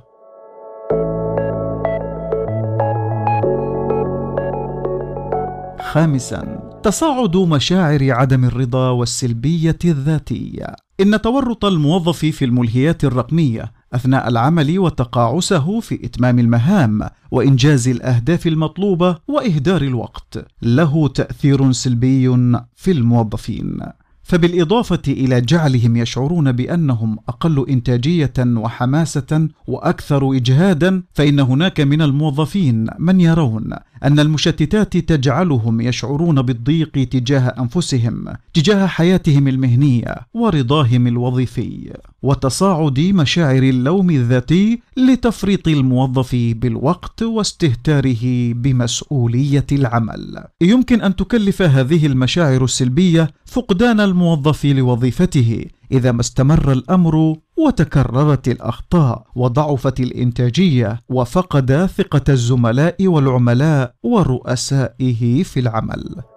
خامسا 5.80 6.70
تصاعد 6.82 7.36
مشاعر 7.36 8.12
عدم 8.12 8.44
الرضا 8.44 8.90
والسلبية 8.90 9.78
الذاتية. 9.84 10.66
إن 11.00 11.20
تورط 11.20 11.64
الموظف 11.64 12.18
في 12.18 12.44
الملهيات 12.44 13.04
الرقمية 13.04 13.72
أثناء 13.94 14.28
العمل 14.28 14.78
وتقاعسه 14.78 15.80
في 15.80 15.94
إتمام 15.94 16.38
المهام 16.38 17.00
وإنجاز 17.30 17.88
الأهداف 17.88 18.46
المطلوبة 18.46 19.16
وإهدار 19.28 19.82
الوقت. 19.82 20.46
له 20.62 21.08
تأثير 21.08 21.72
سلبي 21.72 22.28
في 22.74 22.90
الموظفين. 22.90 23.80
فبالإضافة 24.24 25.02
إلى 25.08 25.40
جعلهم 25.40 25.96
يشعرون 25.96 26.52
بأنهم 26.52 27.18
أقل 27.28 27.68
إنتاجية 27.68 28.32
وحماسة 28.38 29.48
وأكثر 29.66 30.36
إجهادا 30.36 31.02
فإن 31.12 31.40
هناك 31.40 31.80
من 31.80 32.02
الموظفين 32.02 32.86
من 32.98 33.20
يرون 33.20 33.70
أن 34.04 34.20
المشتتات 34.20 34.96
تجعلهم 34.96 35.80
يشعرون 35.80 36.42
بالضيق 36.42 37.08
تجاه 37.08 37.54
أنفسهم 37.58 38.24
تجاه 38.54 38.86
حياتهم 38.86 39.48
المهنية 39.48 40.14
ورضاهم 40.34 41.06
الوظيفي. 41.06 41.92
وتصاعد 42.24 43.00
مشاعر 43.00 43.62
اللوم 43.62 44.10
الذاتي 44.10 44.80
لتفريط 44.96 45.68
الموظف 45.68 46.34
بالوقت 46.34 47.22
واستهتاره 47.22 48.52
بمسؤولية 48.52 49.66
العمل. 49.72 50.44
يمكن 50.60 51.02
أن 51.02 51.16
تكلف 51.16 51.62
هذه 51.62 52.06
المشاعر 52.06 52.64
السلبية 52.64 53.28
فقدان 53.46 54.00
الموظف 54.00 54.64
لوظيفته 54.64 55.64
إذا 55.92 56.12
ما 56.12 56.20
استمر 56.20 56.72
الأمر 56.72 57.36
وتكررت 57.56 58.48
الأخطاء 58.48 59.26
وضعفت 59.34 60.00
الإنتاجية 60.00 61.00
وفقد 61.08 61.86
ثقة 61.86 62.24
الزملاء 62.28 63.06
والعملاء 63.06 63.94
ورؤسائه 64.02 65.42
في 65.42 65.60
العمل. 65.60 66.33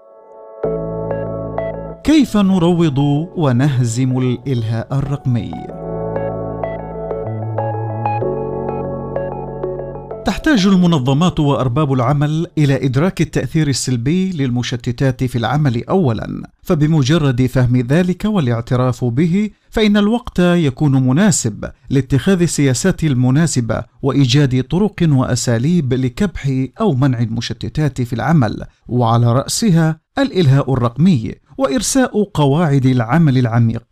كيف 2.08 2.38
نروض 2.38 2.98
ونهزم 3.38 4.18
الإلهاء 4.18 4.98
الرقمي؟ 4.98 5.52
تحتاج 10.26 10.68
المنظمات 10.68 11.40
وأرباب 11.40 11.94
العمل 11.94 12.48
إلى 12.58 12.86
إدراك 12.86 13.22
التأثير 13.22 13.68
السلبي 13.68 14.32
للمشتتات 14.32 15.24
في 15.24 15.38
العمل 15.38 15.84
اولا. 15.84 16.44
فبمجرد 16.62 17.46
فهم 17.46 17.78
ذلك 17.78 18.26
والاعتراف 18.26 19.06
به 19.06 19.50
فإن 19.70 19.98
الوقت 19.98 20.40
يكون 20.40 21.08
مناسب 21.08 21.66
لاتخاذ 21.90 22.42
السياسات 22.42 23.04
المناسبة 23.04 23.84
وإيجاد 24.02 24.64
طرق 24.64 24.96
وأساليب 25.02 25.94
لكبح 25.94 26.66
أو 26.80 26.94
منع 26.94 27.20
المشتتات 27.20 28.02
في 28.02 28.14
العمل. 28.14 28.64
وعلى 28.88 29.34
رأسها 29.34 30.00
الإلهاء 30.20 30.74
الرقمي. 30.74 31.47
وإرساء 31.58 32.24
قواعد 32.24 32.86
العمل 32.86 33.38
العميق 33.38 33.84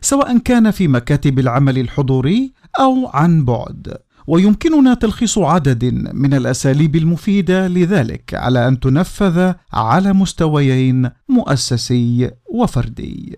سواء 0.00 0.38
كان 0.38 0.70
في 0.70 0.88
مكاتب 0.88 1.38
العمل 1.38 1.78
الحضوري 1.78 2.52
أو 2.80 3.08
عن 3.08 3.44
بعد. 3.44 3.96
ويمكننا 4.26 4.94
تلخيص 4.94 5.38
عدد 5.38 5.84
من 6.14 6.34
الأساليب 6.34 6.96
المفيدة 6.96 7.68
لذلك 7.68 8.34
على 8.34 8.68
أن 8.68 8.80
تنفذ 8.80 9.52
على 9.72 10.12
مستويين 10.12 11.10
مؤسسي 11.28 12.30
وفردي. 12.52 13.36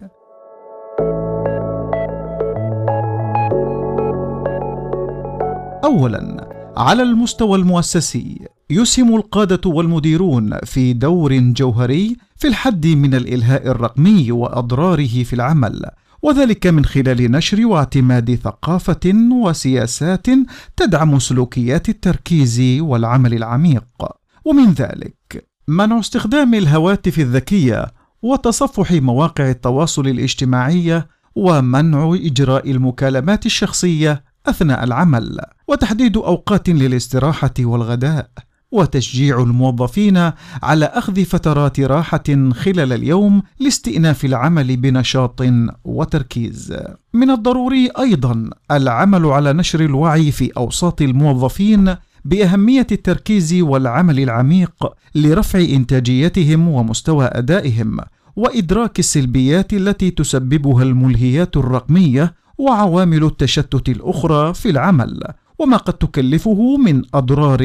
اولا 5.85 6.49
على 6.77 7.03
المستوى 7.03 7.59
المؤسسي 7.59 8.49
يسهم 8.71 9.17
القادة 9.17 9.71
والمديرون 9.71 10.59
في 10.59 10.93
دور 10.93 11.39
جوهري 11.39 12.17
في 12.37 12.49
الحد 12.49 12.87
من 12.87 13.15
الإلهاء 13.15 13.67
الرقمي 13.67 14.33
وأضراره 14.33 15.23
في 15.23 15.33
العمل 15.33 15.85
وذلك 16.23 16.67
من 16.67 16.85
خلال 16.85 17.31
نشر 17.31 17.67
واعتماد 17.67 18.35
ثقافة 18.35 19.15
وسياسات 19.33 20.27
تدعم 20.77 21.19
سلوكيات 21.19 21.89
التركيز 21.89 22.61
والعمل 22.81 23.35
العميق. 23.35 23.85
ومن 24.45 24.73
ذلك 24.73 25.49
منع 25.69 25.99
استخدام 25.99 26.55
الهواتف 26.55 27.19
الذكية 27.19 27.87
وتصفح 28.23 28.93
مواقع 28.93 29.51
التواصل 29.51 30.09
الاجتماعي 30.09 31.03
ومنع 31.37 32.15
إجراء 32.15 32.71
المكالمات 32.71 33.47
الشخصية 33.47 34.25
أثناء 34.47 34.85
العمل 34.85 35.41
وتحديد 35.69 36.17
أوقات 36.17 36.69
للاستراحة 36.69 37.55
والغداء. 37.61 38.48
وتشجيع 38.73 39.43
الموظفين 39.43 40.31
على 40.63 40.85
أخذ 40.85 41.25
فترات 41.25 41.81
راحة 41.81 42.51
خلال 42.53 42.93
اليوم 42.93 43.43
لاستئناف 43.59 44.25
العمل 44.25 44.77
بنشاط 44.77 45.41
وتركيز. 45.85 46.77
من 47.15 47.31
الضروري 47.31 47.91
أيضا 47.99 48.51
العمل 48.71 49.27
على 49.27 49.53
نشر 49.53 49.81
الوعي 49.81 50.31
في 50.31 50.51
أوساط 50.57 51.03
الموظفين 51.03 51.95
بأهمية 52.25 52.87
التركيز 52.93 53.55
والعمل 53.55 54.21
العميق 54.21 54.73
لرفع 55.15 55.61
إنتاجيتهم 55.61 56.69
ومستوى 56.69 57.25
أدائهم 57.33 57.99
وإدراك 58.37 58.99
السلبيات 58.99 59.73
التي 59.73 60.11
تسببها 60.11 60.83
الملهيات 60.83 61.57
الرقمية 61.57 62.35
وعوامل 62.59 63.25
التشتت 63.25 63.89
الأخرى 63.89 64.55
في 64.55 64.71
العمل 64.71 65.21
وما 65.59 65.77
قد 65.77 65.93
تكلفه 65.93 66.77
من 66.77 67.03
أضرار 67.15 67.61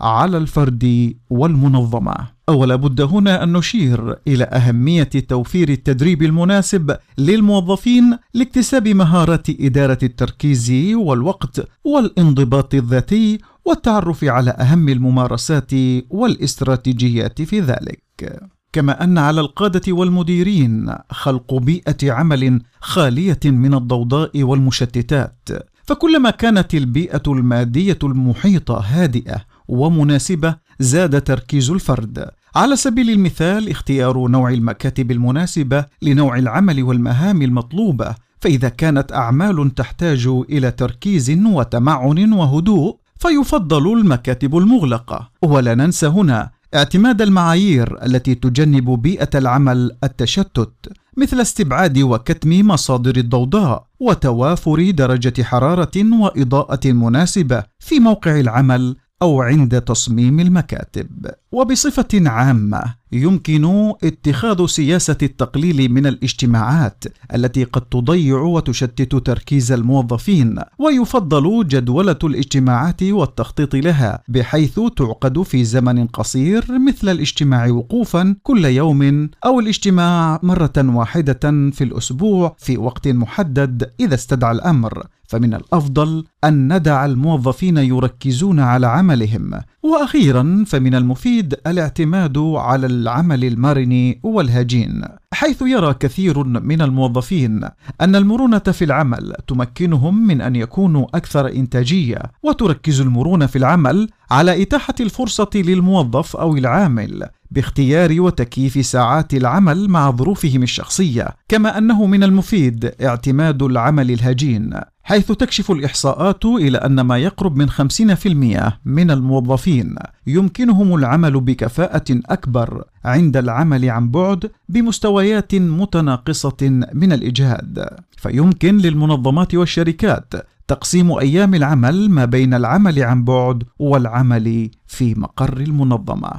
على 0.00 0.36
الفرد 0.36 1.14
والمنظمة. 1.30 2.14
ولا 2.50 2.76
بد 2.76 3.00
هنا 3.00 3.42
أن 3.42 3.52
نشير 3.52 4.16
إلى 4.28 4.44
أهمية 4.44 5.02
توفير 5.02 5.68
التدريب 5.68 6.22
المناسب 6.22 6.96
للموظفين 7.18 8.18
لاكتساب 8.34 8.88
مهارات 8.88 9.50
إدارة 9.50 9.98
التركيز 10.02 10.72
والوقت 10.94 11.68
والانضباط 11.84 12.74
الذاتي 12.74 13.38
والتعرف 13.64 14.24
على 14.24 14.50
أهم 14.50 14.88
الممارسات 14.88 15.70
والاستراتيجيات 16.10 17.42
في 17.42 17.60
ذلك. 17.60 18.40
كما 18.72 19.04
أن 19.04 19.18
على 19.18 19.40
القادة 19.40 19.92
والمديرين 19.92 20.94
خلق 21.10 21.54
بيئة 21.54 22.12
عمل 22.12 22.60
خالية 22.80 23.40
من 23.44 23.74
الضوضاء 23.74 24.42
والمشتتات. 24.42 25.48
فكلما 25.82 26.30
كانت 26.30 26.74
البيئة 26.74 27.22
المادية 27.26 27.98
المحيطة 28.02 28.78
هادئة 28.78 29.49
ومناسبة 29.70 30.56
زاد 30.80 31.22
تركيز 31.22 31.70
الفرد. 31.70 32.30
على 32.56 32.76
سبيل 32.76 33.10
المثال 33.10 33.70
اختيار 33.70 34.28
نوع 34.28 34.50
المكاتب 34.50 35.10
المناسبة 35.10 35.84
لنوع 36.02 36.38
العمل 36.38 36.82
والمهام 36.82 37.42
المطلوبة 37.42 38.14
فإذا 38.40 38.68
كانت 38.68 39.12
أعمال 39.12 39.74
تحتاج 39.74 40.26
إلى 40.26 40.70
تركيز 40.70 41.30
وتمعن 41.30 42.32
وهدوء 42.32 42.96
فيفضل 43.18 43.98
المكاتب 43.98 44.56
المغلقة. 44.56 45.30
ولا 45.42 45.74
ننسى 45.74 46.06
هنا 46.06 46.50
اعتماد 46.74 47.22
المعايير 47.22 48.04
التي 48.04 48.34
تجنب 48.34 48.90
بيئة 48.90 49.30
العمل 49.34 49.90
التشتت 50.04 50.92
مثل 51.16 51.40
استبعاد 51.40 51.98
وكتم 51.98 52.66
مصادر 52.66 53.16
الضوضاء 53.16 53.86
وتوافر 54.00 54.90
درجة 54.90 55.42
حرارة 55.42 55.90
وإضاءة 55.96 56.92
مناسبة 56.92 57.62
في 57.78 58.00
موقع 58.00 58.40
العمل 58.40 58.96
أو 59.22 59.42
عند 59.42 59.80
تصميم 59.80 60.40
المكاتب 60.40 61.30
وبصفة 61.52 62.08
عامة 62.14 62.99
يمكن 63.12 63.92
اتخاذ 64.04 64.66
سياسة 64.66 65.16
التقليل 65.22 65.88
من 65.92 66.06
الاجتماعات 66.06 67.04
التي 67.34 67.64
قد 67.64 67.82
تضيع 67.82 68.38
وتشتت 68.38 69.14
تركيز 69.14 69.72
الموظفين 69.72 70.58
ويفضل 70.78 71.66
جدولة 71.68 72.18
الاجتماعات 72.24 73.02
والتخطيط 73.02 73.74
لها 73.74 74.22
بحيث 74.28 74.80
تعقد 74.96 75.42
في 75.42 75.64
زمن 75.64 76.06
قصير 76.06 76.64
مثل 76.86 77.08
الاجتماع 77.08 77.70
وقوفا 77.70 78.36
كل 78.42 78.64
يوم 78.64 79.30
أو 79.44 79.60
الاجتماع 79.60 80.40
مرة 80.42 80.72
واحدة 80.76 81.70
في 81.70 81.84
الأسبوع 81.84 82.56
في 82.58 82.78
وقت 82.78 83.08
محدد 83.08 83.90
إذا 84.00 84.14
استدعى 84.14 84.52
الأمر. 84.52 85.06
فمن 85.28 85.54
الأفضل 85.54 86.24
أن 86.44 86.76
ندع 86.76 87.04
الموظفين 87.04 87.76
يركزون 87.76 88.60
على 88.60 88.86
عملهم. 88.86 89.60
وأخيرا 89.82 90.64
فمن 90.66 90.94
المفيد 90.94 91.54
الاعتماد 91.66 92.38
على 92.38 92.86
العمل 93.00 93.44
المرن 93.44 94.14
والهجين 94.22 95.02
حيث 95.32 95.62
يرى 95.62 95.94
كثير 95.94 96.44
من 96.44 96.82
الموظفين 96.82 97.60
أن 98.00 98.16
المرونة 98.16 98.58
في 98.58 98.84
العمل 98.84 99.34
تمكنهم 99.46 100.26
من 100.26 100.40
أن 100.40 100.56
يكونوا 100.56 101.06
أكثر 101.14 101.48
إنتاجية 101.48 102.22
وتركز 102.42 103.00
المرونة 103.00 103.46
في 103.46 103.56
العمل 103.56 104.08
على 104.30 104.62
إتاحة 104.62 104.94
الفرصة 105.00 105.50
للموظف 105.54 106.36
أو 106.36 106.56
العامل 106.56 107.28
باختيار 107.50 108.20
وتكييف 108.20 108.86
ساعات 108.86 109.34
العمل 109.34 109.88
مع 109.88 110.10
ظروفهم 110.10 110.62
الشخصية 110.62 111.28
كما 111.48 111.78
أنه 111.78 112.06
من 112.06 112.22
المفيد 112.24 112.92
اعتماد 113.02 113.62
العمل 113.62 114.10
الهجين 114.10 114.80
حيث 115.10 115.32
تكشف 115.32 115.70
الإحصاءات 115.70 116.44
إلى 116.44 116.78
أن 116.78 117.00
ما 117.00 117.18
يقرب 117.18 117.56
من 117.56 117.70
50% 117.70 118.72
من 118.84 119.10
الموظفين. 119.10 119.94
يمكنهم 120.26 120.94
العمل 120.94 121.40
بكفاءة 121.40 122.04
أكبر 122.10 122.84
عند 123.04 123.36
العمل 123.36 123.90
عن 123.90 124.10
بعد 124.10 124.50
بمستويات 124.68 125.54
متناقصة 125.54 126.86
من 126.92 127.12
الإجهاد، 127.12 127.86
فيمكن 128.16 128.76
للمنظمات 128.76 129.54
والشركات 129.54 130.34
تقسيم 130.70 131.12
أيام 131.12 131.54
العمل 131.54 132.10
ما 132.10 132.24
بين 132.24 132.54
العمل 132.54 133.02
عن 133.02 133.24
بعد 133.24 133.62
والعمل 133.78 134.70
في 134.86 135.14
مقر 135.14 135.56
المنظمة. 135.56 136.30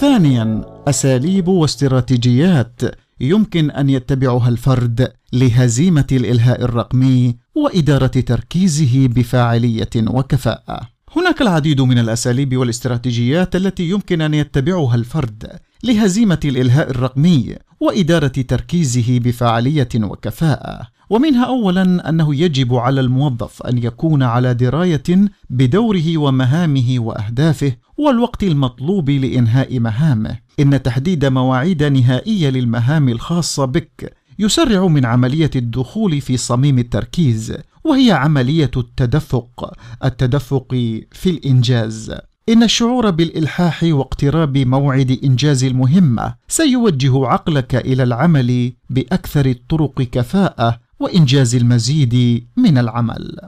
ثانيا 0.00 0.64
أساليب 0.88 1.48
واستراتيجيات 1.48 2.80
يمكن 3.20 3.70
أن 3.70 3.90
يتبعها 3.90 4.48
الفرد 4.48 5.12
لهزيمة 5.32 6.06
الإلهاء 6.12 6.62
الرقمي 6.62 7.36
وإدارة 7.54 8.06
تركيزه 8.06 9.08
بفاعلية 9.08 9.90
وكفاءة 9.96 10.80
هناك 11.16 11.42
العديد 11.42 11.80
من 11.80 11.98
الأساليب 11.98 12.56
والاستراتيجيات 12.56 13.56
التي 13.56 13.90
يمكن 13.90 14.20
أن 14.20 14.34
يتبعها 14.34 14.94
الفرد 14.94 15.50
لهزيمة 15.84 16.40
الإلهاء 16.44 16.90
الرقمي 16.90 17.67
وإدارة 17.80 18.26
تركيزه 18.26 19.18
بفاعلية 19.18 19.88
وكفاءة. 19.96 20.88
ومنها 21.10 21.44
اولا 21.44 22.08
أنه 22.08 22.34
يجب 22.34 22.74
على 22.74 23.00
الموظف 23.00 23.62
أن 23.62 23.78
يكون 23.78 24.22
على 24.22 24.54
دراية 24.54 25.28
بدوره 25.50 26.18
ومهامه 26.18 26.96
وأهدافه 26.98 27.72
والوقت 27.98 28.42
المطلوب 28.42 29.10
لإنهاء 29.10 29.80
مهامه. 29.80 30.38
إن 30.60 30.82
تحديد 30.82 31.24
مواعيد 31.24 31.82
نهائية 31.82 32.50
للمهام 32.50 33.08
الخاصة 33.08 33.64
بك 33.64 34.16
يسرع 34.38 34.86
من 34.86 35.04
عملية 35.04 35.50
الدخول 35.56 36.20
في 36.20 36.36
صميم 36.36 36.78
التركيز 36.78 37.54
وهي 37.84 38.12
عملية 38.12 38.70
التدفق 38.76 39.72
التدفق 40.04 40.74
في 41.12 41.30
الإنجاز. 41.30 42.14
إن 42.48 42.62
الشعور 42.62 43.10
بالإلحاح 43.10 43.82
واقتراب 43.82 44.58
موعد 44.58 45.18
إنجاز 45.24 45.64
المهمة 45.64 46.34
سيوجه 46.48 47.26
عقلك 47.26 47.74
إلى 47.74 48.02
العمل 48.02 48.72
بأكثر 48.90 49.46
الطرق 49.46 50.02
كفاءة 50.02 50.78
وإنجاز 51.00 51.54
المزيد 51.54 52.46
من 52.56 52.78
العمل. 52.78 53.38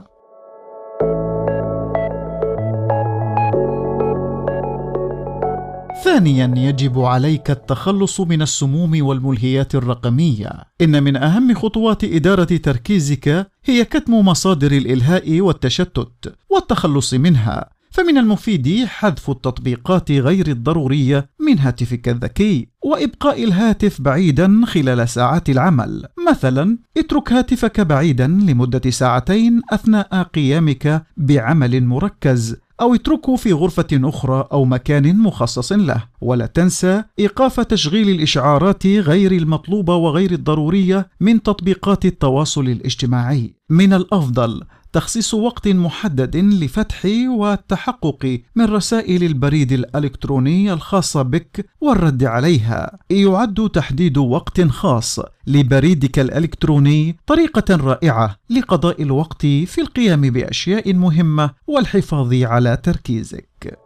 ثانيا 6.03 6.53
يجب 6.57 6.99
عليك 6.99 7.51
التخلص 7.51 8.21
من 8.21 8.41
السموم 8.41 9.05
والملهيات 9.05 9.75
الرقمية. 9.75 10.51
إن 10.81 11.03
من 11.03 11.15
أهم 11.15 11.53
خطوات 11.53 12.03
إدارة 12.03 12.43
تركيزك 12.43 13.47
هي 13.65 13.85
كتم 13.85 14.13
مصادر 14.13 14.71
الإلهاء 14.71 15.41
والتشتت 15.41 16.35
والتخلص 16.49 17.13
منها. 17.13 17.80
فمن 17.91 18.17
المفيد 18.17 18.85
حذف 18.85 19.29
التطبيقات 19.29 20.11
غير 20.11 20.47
الضروريه 20.47 21.29
من 21.39 21.59
هاتفك 21.59 22.09
الذكي 22.09 22.67
وإبقاء 22.83 23.43
الهاتف 23.43 24.01
بعيدا 24.01 24.61
خلال 24.65 25.09
ساعات 25.09 25.49
العمل 25.49 26.05
مثلا 26.29 26.77
اترك 26.97 27.33
هاتفك 27.33 27.81
بعيدا 27.81 28.27
لمدة 28.27 28.89
ساعتين 28.89 29.61
أثناء 29.73 30.23
قيامك 30.23 31.03
بعمل 31.17 31.83
مركز 31.83 32.57
أو 32.81 32.95
اتركه 32.95 33.35
في 33.35 33.53
غرفة 33.53 33.87
أخرى 33.93 34.47
أو 34.51 34.65
مكان 34.65 35.17
مخصص 35.17 35.71
له، 35.71 36.03
ولا 36.21 36.45
تنسى 36.45 37.03
إيقاف 37.19 37.59
تشغيل 37.59 38.09
الإشعارات 38.09 38.87
غير 38.87 39.31
المطلوبة 39.31 39.95
وغير 39.95 40.31
الضرورية 40.31 41.09
من 41.19 41.43
تطبيقات 41.43 42.05
التواصل 42.05 42.61
الاجتماعي. 42.61 43.55
من 43.69 43.93
الأفضل 43.93 44.63
تخصيص 44.93 45.33
وقت 45.33 45.67
محدد 45.67 46.37
لفتح 46.37 47.05
والتحقق 47.27 48.41
من 48.55 48.65
رسائل 48.65 49.23
البريد 49.23 49.71
الإلكتروني 49.71 50.73
الخاصه 50.73 51.21
بك 51.21 51.65
والرد 51.81 52.23
عليها. 52.23 52.99
يعد 53.09 53.69
تحديد 53.73 54.17
وقت 54.17 54.61
خاص 54.61 55.19
لبريدك 55.47 56.19
الإلكتروني 56.19 57.15
طريقة 57.27 57.75
رائعة 57.75 58.35
لقضاء 58.49 59.01
الوقت 59.01 59.41
في 59.45 59.81
القيام 59.81 60.21
بأشياء 60.21 60.93
مهمة 60.93 61.51
والحفاظ 61.67 62.33
على 62.33 62.77
تركيزك. 62.83 63.79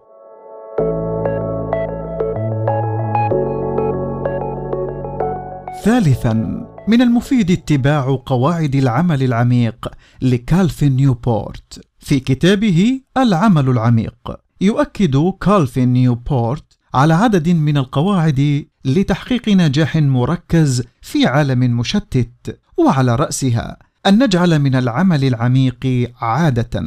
ثالثا 5.84 6.75
من 6.88 7.02
المفيد 7.02 7.52
اتباع 7.52 8.22
قواعد 8.26 8.76
العمل 8.76 9.24
العميق 9.24 9.88
لكالفين 10.22 10.96
نيوبورت. 10.96 11.86
في 12.00 12.20
كتابه 12.20 13.02
العمل 13.18 13.70
العميق 13.70 14.16
يؤكد 14.62 15.34
كالفين 15.42 15.94
نيوبورت 15.94 16.78
على 16.94 17.14
عدد 17.14 17.50
من 17.50 17.78
القواعد 17.78 18.66
لتحقيق 18.86 19.50
نجاح 19.50 19.96
مركز 19.96 20.84
في 21.02 21.26
عالم 21.26 21.78
مشتت 21.78 22.60
وعلى 22.78 23.16
رأسها 23.16 23.78
أن 24.06 24.24
نجعل 24.24 24.60
من 24.60 24.76
العمل 24.76 25.24
العميق 25.24 26.12
عادة. 26.22 26.84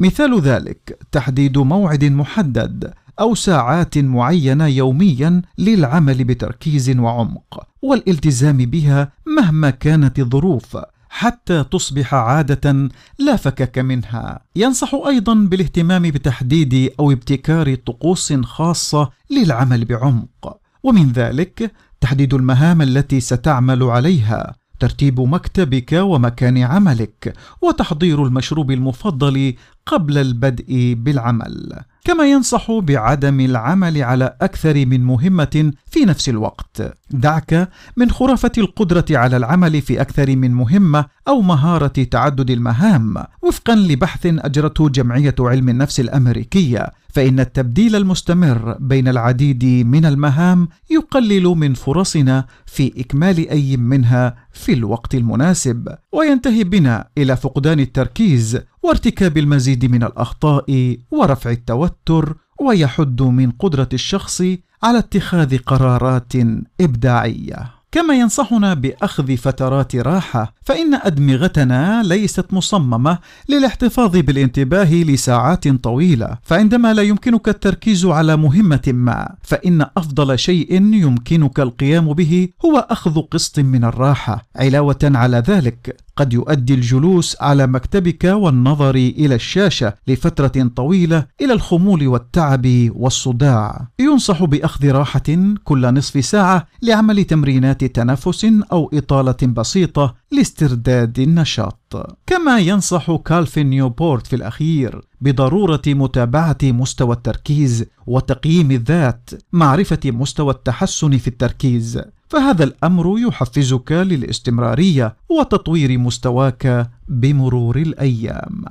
مثال 0.00 0.40
ذلك 0.40 0.98
تحديد 1.12 1.58
موعد 1.58 2.04
محدد 2.04 2.92
أو 3.20 3.34
ساعات 3.34 3.98
معينة 3.98 4.66
يوميا 4.66 5.42
للعمل 5.58 6.24
بتركيز 6.24 6.98
وعمق 6.98 7.66
والالتزام 7.82 8.56
بها 8.56 9.12
مهما 9.26 9.70
كانت 9.70 10.18
الظروف 10.18 10.76
حتى 11.10 11.64
تصبح 11.64 12.14
عادة 12.14 12.88
لا 13.18 13.36
فكك 13.36 13.78
منها. 13.78 14.40
ينصح 14.56 14.94
أيضا 14.94 15.34
بالاهتمام 15.34 16.02
بتحديد 16.02 16.92
أو 17.00 17.12
ابتكار 17.12 17.74
طقوس 17.74 18.32
خاصة 18.32 19.10
للعمل 19.30 19.84
بعمق. 19.84 20.58
ومن 20.82 21.12
ذلك 21.12 21.72
تحديد 22.00 22.34
المهام 22.34 22.82
التي 22.82 23.20
ستعمل 23.20 23.82
عليها 23.82 24.54
ترتيب 24.80 25.20
مكتبك 25.20 25.92
ومكان 25.92 26.58
عملك 26.58 27.34
وتحضير 27.62 28.24
المشروب 28.24 28.70
المفضل 28.70 29.54
قبل 29.86 30.18
البدء 30.18 30.94
بالعمل. 30.98 31.82
كما 32.08 32.24
ينصح 32.24 32.72
بعدم 32.72 33.40
العمل 33.40 34.02
على 34.02 34.36
أكثر 34.40 34.86
من 34.86 35.04
مهمة 35.04 35.72
في 35.90 36.04
نفس 36.04 36.28
الوقت. 36.28 36.96
دعك 37.10 37.68
من 37.96 38.10
خرافة 38.10 38.52
القدرة 38.58 39.04
على 39.10 39.36
العمل 39.36 39.82
في 39.82 40.00
أكثر 40.00 40.36
من 40.36 40.50
مهمة 40.50 41.04
أو 41.28 41.40
مهارة 41.40 41.86
تعدد 42.10 42.50
المهام. 42.50 43.24
وفقا 43.42 43.74
لبحث 43.74 44.26
أجرته 44.26 44.88
جمعية 44.88 45.34
علم 45.40 45.68
النفس 45.68 46.00
الأمريكية 46.00 46.92
فإن 47.08 47.40
التبديل 47.40 47.96
المستمر 47.96 48.76
بين 48.80 49.08
العديد 49.08 49.64
من 49.64 50.04
المهام 50.04 50.68
يقلل 50.90 51.44
من 51.44 51.74
فرصنا 51.74 52.44
في 52.66 52.92
إكمال 53.00 53.48
أي 53.48 53.76
منها 53.76 54.36
في 54.52 54.72
الوقت 54.72 55.14
المناسب. 55.14 55.88
وينتهي 56.12 56.64
بنا 56.64 57.08
إلى 57.18 57.36
فقدان 57.36 57.80
التركيز 57.80 58.58
وارتكاب 58.82 59.38
المزيد 59.38 59.84
من 59.84 60.02
الأخطاء 60.04 60.96
ورفع 61.10 61.50
التوتر 61.50 62.36
ويحد 62.60 63.22
من 63.22 63.50
قدرة 63.50 63.88
الشخص 63.92 64.42
على 64.82 64.98
اتخاذ 64.98 65.58
قرارات 65.58 66.32
إبداعية. 66.80 67.78
كما 67.92 68.14
ينصحنا 68.14 68.74
بأخذ 68.74 69.36
فترات 69.36 69.96
راحة 69.96 70.54
فإن 70.68 70.94
أدمغتنا 70.94 72.02
ليست 72.02 72.52
مصممة 72.52 73.18
للاحتفاظ 73.48 74.16
بالانتباه 74.16 74.94
لساعات 74.94 75.68
طويلة 75.68 76.38
فعندما 76.42 76.94
لا 76.94 77.02
يمكنك 77.02 77.48
التركيز 77.48 78.06
على 78.06 78.36
مهمة 78.36 78.82
ما 78.86 79.34
فإن 79.42 79.86
أفضل 79.96 80.38
شيء 80.38 80.82
يمكنك 80.94 81.60
القيام 81.60 82.12
به 82.12 82.48
هو 82.64 82.86
أخذ 82.90 83.20
قسط 83.20 83.58
من 83.58 83.84
الراحة. 83.84 84.44
علاوة 84.56 84.98
على 85.02 85.42
ذلك 85.46 85.96
قد 86.16 86.32
يؤدي 86.32 86.74
الجلوس 86.74 87.36
على 87.40 87.66
مكتبك 87.66 88.24
والنظر 88.24 88.94
إلى 88.94 89.34
الشاشة 89.34 89.94
لفترة 90.08 90.70
طويلة 90.76 91.24
إلى 91.40 91.52
الخمول 91.52 92.08
والتعب 92.08 92.66
والصداع. 92.94 93.88
ينصح 93.98 94.44
بأخذ 94.44 94.90
راحة 94.90 95.56
كل 95.64 95.94
نصف 95.94 96.24
ساعة 96.24 96.66
لعمل 96.82 97.24
تمرينات 97.24 97.84
تنفس 97.84 98.46
أو 98.72 98.90
إطالة 98.94 99.36
بسيطة 99.42 100.14
لاسترداد 100.30 101.18
النشاط. 101.18 102.16
كما 102.26 102.58
ينصح 102.58 103.16
كالفين 103.16 103.66
نيوبورت 103.70 104.26
في 104.26 104.36
الأخير 104.36 105.00
بضرورة 105.20 105.82
متابعة 105.86 106.58
مستوى 106.62 107.14
التركيز 107.14 107.84
وتقييم 108.06 108.70
الذات 108.70 109.30
معرفة 109.52 110.00
مستوى 110.04 110.50
التحسن 110.50 111.18
في 111.18 111.28
التركيز. 111.28 112.00
فهذا 112.28 112.64
الأمر 112.64 113.18
يحفزك 113.18 113.92
للاستمرارية 113.92 115.16
وتطوير 115.28 115.98
مستواك 115.98 116.90
بمرور 117.08 117.76
الأيام. 117.76 118.64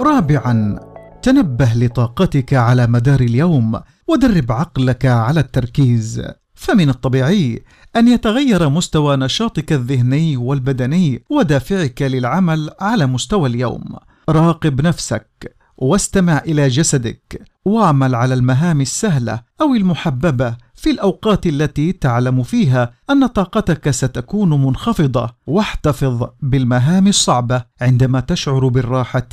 رابعا 0.00 0.93
تنبه 1.24 1.72
لطاقتك 1.74 2.54
على 2.54 2.86
مدار 2.86 3.20
اليوم 3.20 3.80
ودرب 4.08 4.52
عقلك 4.52 5.06
على 5.06 5.40
التركيز. 5.40 6.22
فمن 6.54 6.88
الطبيعي 6.88 7.64
أن 7.96 8.08
يتغير 8.08 8.68
مستوى 8.68 9.16
نشاطك 9.16 9.72
الذهني 9.72 10.36
والبدني 10.36 11.24
ودافعك 11.30 12.02
للعمل 12.02 12.70
على 12.80 13.06
مستوى 13.06 13.48
اليوم. 13.48 13.96
راقب 14.28 14.80
نفسك 14.80 15.56
واستمع 15.78 16.38
إلى 16.38 16.68
جسدك 16.68 17.42
واعمل 17.64 18.14
على 18.14 18.34
المهام 18.34 18.80
السهلة 18.80 19.40
أو 19.60 19.74
المحببة 19.74 20.56
في 20.74 20.90
الأوقات 20.90 21.46
التي 21.46 21.92
تعلم 21.92 22.42
فيها 22.42 22.92
أن 23.10 23.26
طاقتك 23.26 23.90
ستكون 23.90 24.64
منخفضة. 24.64 25.30
واحتفظ 25.46 26.28
بالمهام 26.42 27.06
الصعبة 27.06 27.64
عندما 27.80 28.20
تشعر 28.20 28.68
بالراحة 28.68 29.28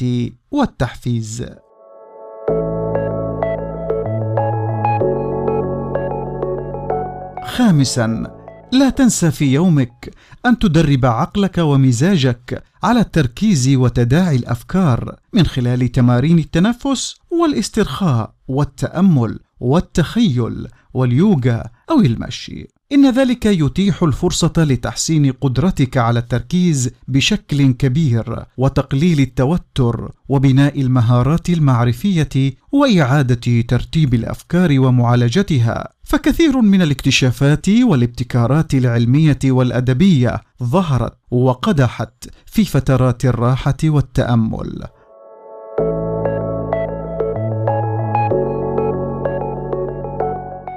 والتحفيز. 0.51 1.45
خامسا 7.45 8.27
لا 8.71 8.89
تنسى 8.89 9.32
في 9.32 9.54
يومك 9.54 10.13
أن 10.45 10.60
تدرب 10.60 11.06
عقلك 11.06 11.58
ومزاجك 11.58 12.63
على 12.84 12.99
التركيز 12.99 13.69
وتداعي 13.75 14.36
الأفكار 14.36 15.15
من 15.34 15.45
خلال 15.45 15.91
تمارين 15.91 16.39
التنفس 16.39 17.15
والاسترخاء 17.32 18.34
والتأمل 18.47 19.39
والتخيل 19.60 20.67
واليوغا 20.93 21.63
أو 21.91 21.99
المشي. 21.99 22.67
إن 22.93 23.12
ذلك 23.12 23.45
يتيح 23.45 24.04
الفرصة 24.04 24.54
لتحسين 24.58 25.32
قدرتك 25.32 25.97
على 25.97 26.19
التركيز 26.19 26.89
بشكل 27.08 27.71
كبير 27.71 28.45
وتقليل 28.58 29.19
التوتر 29.19 30.12
وبناء 30.30 30.82
المهارات 30.82 31.49
المعرفية 31.49 32.54
وإعادة 32.71 33.62
ترتيب 33.62 34.13
الأفكار 34.13 34.80
ومعالجتها. 34.80 35.93
فكثير 36.04 36.62
من 36.62 36.82
الاكتشافات 36.82 37.69
والابتكارات 37.69 38.73
العلمية 38.73 39.39
والأدبية 39.45 40.41
ظهرت 40.63 41.13
وقدحت 41.32 42.30
في 42.45 42.65
فترات 42.65 43.25
الراحة 43.25 43.77
والتأمل. 43.84 44.84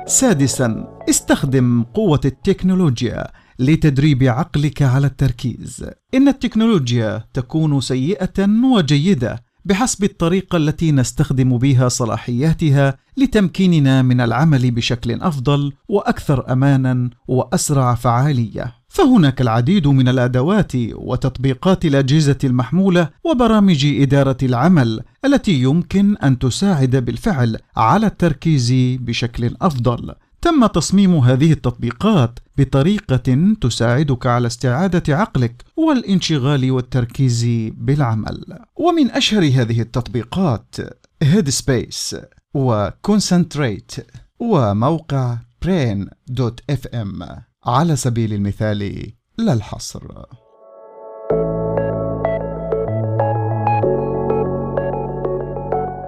سادسا 0.07 0.94
استخدم 1.11 1.83
قوة 1.95 2.21
التكنولوجيا 2.25 3.27
لتدريب 3.59 4.23
عقلك 4.23 4.83
على 4.83 5.07
التركيز. 5.07 5.85
إن 6.14 6.29
التكنولوجيا 6.29 7.25
تكون 7.35 7.81
سيئة 7.81 8.49
وجيدة 8.75 9.45
بحسب 9.64 10.05
الطريقة 10.05 10.57
التي 10.57 10.93
نستخدم 10.93 11.59
بها 11.59 11.88
صلاحياتها 11.88 12.97
لتمكيننا 13.17 14.03
من 14.03 14.21
العمل 14.21 14.71
بشكل 14.71 15.23
أفضل 15.23 15.73
وأكثر 15.88 16.53
أمانا 16.53 17.11
وأسرع 17.29 17.95
فعالية. 17.95 18.75
فهناك 18.88 19.40
العديد 19.40 19.87
من 19.87 20.09
الأدوات 20.09 20.73
وتطبيقات 20.93 21.85
الأجهزة 21.85 22.38
المحمولة 22.45 23.09
وبرامج 23.25 23.87
إدارة 23.87 24.37
العمل 24.43 25.01
التي 25.25 25.62
يمكن 25.62 26.17
أن 26.17 26.38
تساعد 26.38 26.97
بالفعل 26.97 27.57
على 27.77 28.07
التركيز 28.07 28.73
بشكل 29.01 29.57
أفضل 29.62 30.14
تم 30.45 30.67
تصميم 30.67 31.15
هذه 31.17 31.53
التطبيقات 31.53 32.39
بطريقة 32.59 33.55
تساعدك 33.61 34.27
على 34.27 34.47
استعادة 34.47 35.17
عقلك 35.17 35.65
والانشغال 35.77 36.71
والتركيز 36.71 37.45
بالعمل. 37.71 38.59
ومن 38.77 39.11
أشهر 39.11 39.43
هذه 39.43 39.81
التطبيقات 39.81 40.77
Headspace 41.23 41.51
و 41.51 42.17
Concentrate 42.55 43.93
وموقع 44.39 45.39
brain.fm 45.65 47.25
على 47.67 47.97
سبيل 47.97 48.33
المثال 48.33 49.13
لا 49.39 49.53
الحصر. 49.53 50.03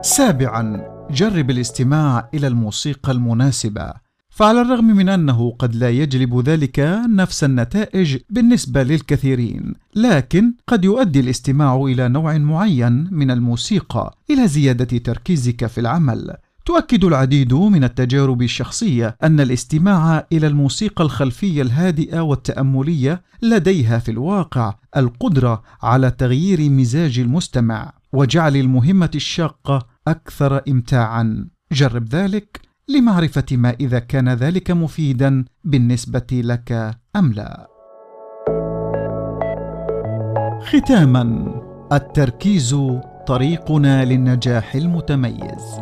سابعا 0.02 0.82
جرب 1.10 1.50
الاستماع 1.50 2.28
إلى 2.34 2.46
الموسيقى 2.46 3.12
المناسبة. 3.12 4.05
فعلى 4.36 4.60
الرغم 4.60 4.84
من 4.84 5.08
أنه 5.08 5.50
قد 5.58 5.74
لا 5.74 5.90
يجلب 5.90 6.40
ذلك 6.40 6.78
نفس 7.08 7.44
النتائج 7.44 8.16
بالنسبة 8.30 8.82
للكثيرين 8.82 9.74
لكن 9.94 10.52
قد 10.66 10.84
يؤدي 10.84 11.20
الاستماع 11.20 11.76
إلى 11.76 12.08
نوع 12.08 12.38
معين 12.38 13.08
من 13.10 13.30
الموسيقى 13.30 14.16
إلى 14.30 14.48
زيادة 14.48 14.98
تركيزك 14.98 15.66
في 15.66 15.80
العمل. 15.80 16.36
تؤكد 16.66 17.04
العديد 17.04 17.54
من 17.54 17.84
التجارب 17.84 18.42
الشخصية 18.42 19.16
أن 19.22 19.40
الاستماع 19.40 20.26
إلى 20.32 20.46
الموسيقى 20.46 21.04
الخلفية 21.04 21.62
الهادئة 21.62 22.20
والتأملية 22.20 23.22
لديها 23.42 23.98
في 23.98 24.10
الواقع 24.10 24.74
القدرة 24.96 25.62
على 25.82 26.10
تغيير 26.10 26.70
مزاج 26.70 27.18
المستمع 27.18 27.92
وجعل 28.12 28.56
المهمة 28.56 29.10
الشاقة 29.14 29.86
أكثر 30.08 30.60
امتاعا. 30.68 31.48
جرب 31.72 32.08
ذلك 32.08 32.65
لمعرفة 32.88 33.44
ما 33.52 33.70
إذا 33.80 33.98
كان 33.98 34.28
ذلك 34.28 34.70
مفيدا 34.70 35.44
بالنسبة 35.64 36.26
لك 36.32 36.96
أم 37.16 37.32
لا. 37.32 37.68
ختاما 40.62 41.54
التركيز 41.92 42.76
طريقنا 43.26 44.04
للنجاح 44.04 44.74
المتميز. 44.74 45.80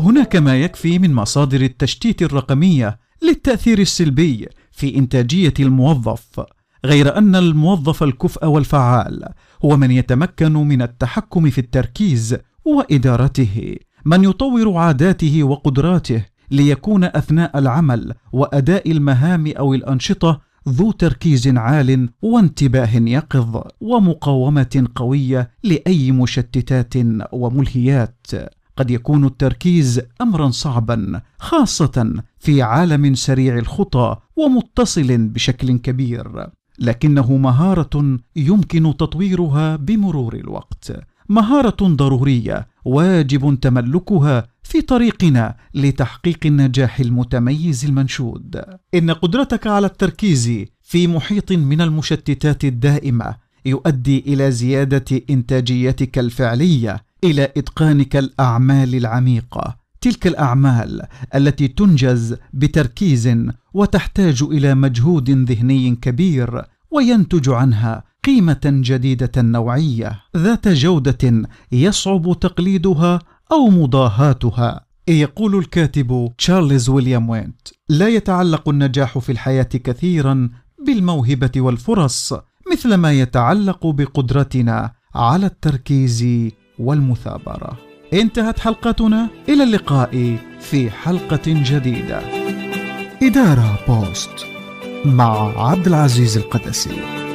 هناك 0.00 0.36
ما 0.36 0.56
يكفي 0.56 0.98
من 0.98 1.14
مصادر 1.14 1.60
التشتيت 1.60 2.22
الرقمية 2.22 2.98
للتأثير 3.22 3.78
السلبي 3.78 4.48
في 4.72 4.96
إنتاجية 4.96 5.54
الموظف 5.60 6.40
غير 6.84 7.18
أن 7.18 7.36
الموظف 7.36 8.02
الكفء 8.02 8.46
والفعال 8.46 9.24
هو 9.64 9.76
من 9.76 9.90
يتمكن 9.90 10.52
من 10.52 10.82
التحكم 10.82 11.50
في 11.50 11.58
التركيز 11.58 12.36
وإدارته. 12.64 13.76
من 14.04 14.24
يطور 14.24 14.76
عاداته 14.76 15.42
وقدراته 15.42 16.24
ليكون 16.50 17.04
أثناء 17.04 17.58
العمل 17.58 18.14
وأداء 18.32 18.90
المهام 18.90 19.52
أو 19.58 19.74
الأنشطة 19.74 20.40
ذو 20.68 20.90
تركيز 20.90 21.48
عال 21.48 22.08
وانتباه 22.22 22.90
يقظ 22.94 23.62
ومقاومة 23.80 24.88
قوية 24.94 25.50
لأي 25.64 26.12
مشتتات 26.12 26.94
وملهيات. 27.32 28.26
قد 28.76 28.90
يكون 28.90 29.24
التركيز 29.24 30.00
امرا 30.20 30.50
صعبا 30.50 31.20
خاصة 31.38 32.22
في 32.38 32.62
عالم 32.62 33.14
سريع 33.14 33.58
الخطى 33.58 34.16
ومتصل 34.36 35.18
بشكل 35.18 35.78
كبير 35.78 36.46
لكنه 36.78 37.36
مهارة 37.36 38.18
يمكن 38.36 38.96
تطويرها 38.96 39.76
بمرور 39.76 40.34
الوقت. 40.34 40.92
مهارة 41.28 41.76
ضرورية 41.82 42.68
واجب 42.84 43.58
تملكها 43.60 44.48
في 44.62 44.80
طريقنا 44.80 45.56
لتحقيق 45.74 46.38
النجاح 46.46 47.00
المتميز 47.00 47.84
المنشود. 47.84 48.64
إن 48.94 49.10
قدرتك 49.10 49.66
على 49.66 49.86
التركيز 49.86 50.64
في 50.82 51.06
محيط 51.06 51.52
من 51.52 51.80
المشتتات 51.80 52.64
الدائمة 52.64 53.34
يؤدي 53.66 54.18
إلى 54.26 54.50
زيادة 54.50 55.22
إنتاجيتك 55.30 56.18
الفعلية 56.18 57.04
إلى 57.24 57.44
إتقانك 57.56 58.16
الأعمال 58.16 58.94
العميقة. 58.94 59.76
تلك 60.00 60.26
الأعمال 60.26 61.02
التي 61.34 61.68
تنجز 61.68 62.36
بتركيز 62.52 63.36
وتحتاج 63.74 64.42
إلى 64.42 64.74
مجهود 64.74 65.30
ذهني 65.30 65.96
كبير 65.96 66.62
وينتج 66.90 67.48
عنها 67.50 68.04
قيمة 68.28 68.60
جديدة 68.64 69.32
النوعيه 69.36 70.20
ذات 70.36 70.68
جودة 70.68 71.48
يصعب 71.72 72.38
تقليدها 72.40 73.18
أو 73.52 73.70
مضاهاتها. 73.70 74.86
يقول 75.08 75.58
الكاتب 75.58 76.32
تشارلز 76.38 76.88
ويليام 76.88 77.30
وينت 77.30 77.68
لا 77.88 78.08
يتعلق 78.08 78.68
النجاح 78.68 79.18
في 79.18 79.32
الحياة 79.32 79.62
كثيرا 79.62 80.50
بالموهبة 80.86 81.50
والفرص 81.56 82.34
مثل 82.72 82.94
ما 82.94 83.12
يتعلق 83.12 83.86
بقدرتنا 83.86 84.92
على 85.14 85.46
التركيز 85.46 86.26
والمثابرة. 86.78 87.78
انتهت 88.12 88.58
حلقتنا 88.58 89.28
إلى 89.48 89.62
اللقاء 89.62 90.36
في 90.60 90.90
حلقة 90.90 91.42
جديدة. 91.46 92.20
إدارة 93.22 93.78
بوست 93.88 94.46
مع 95.04 95.62
عبد 95.70 95.86
العزيز 95.86 96.36
القدسي. 96.36 97.27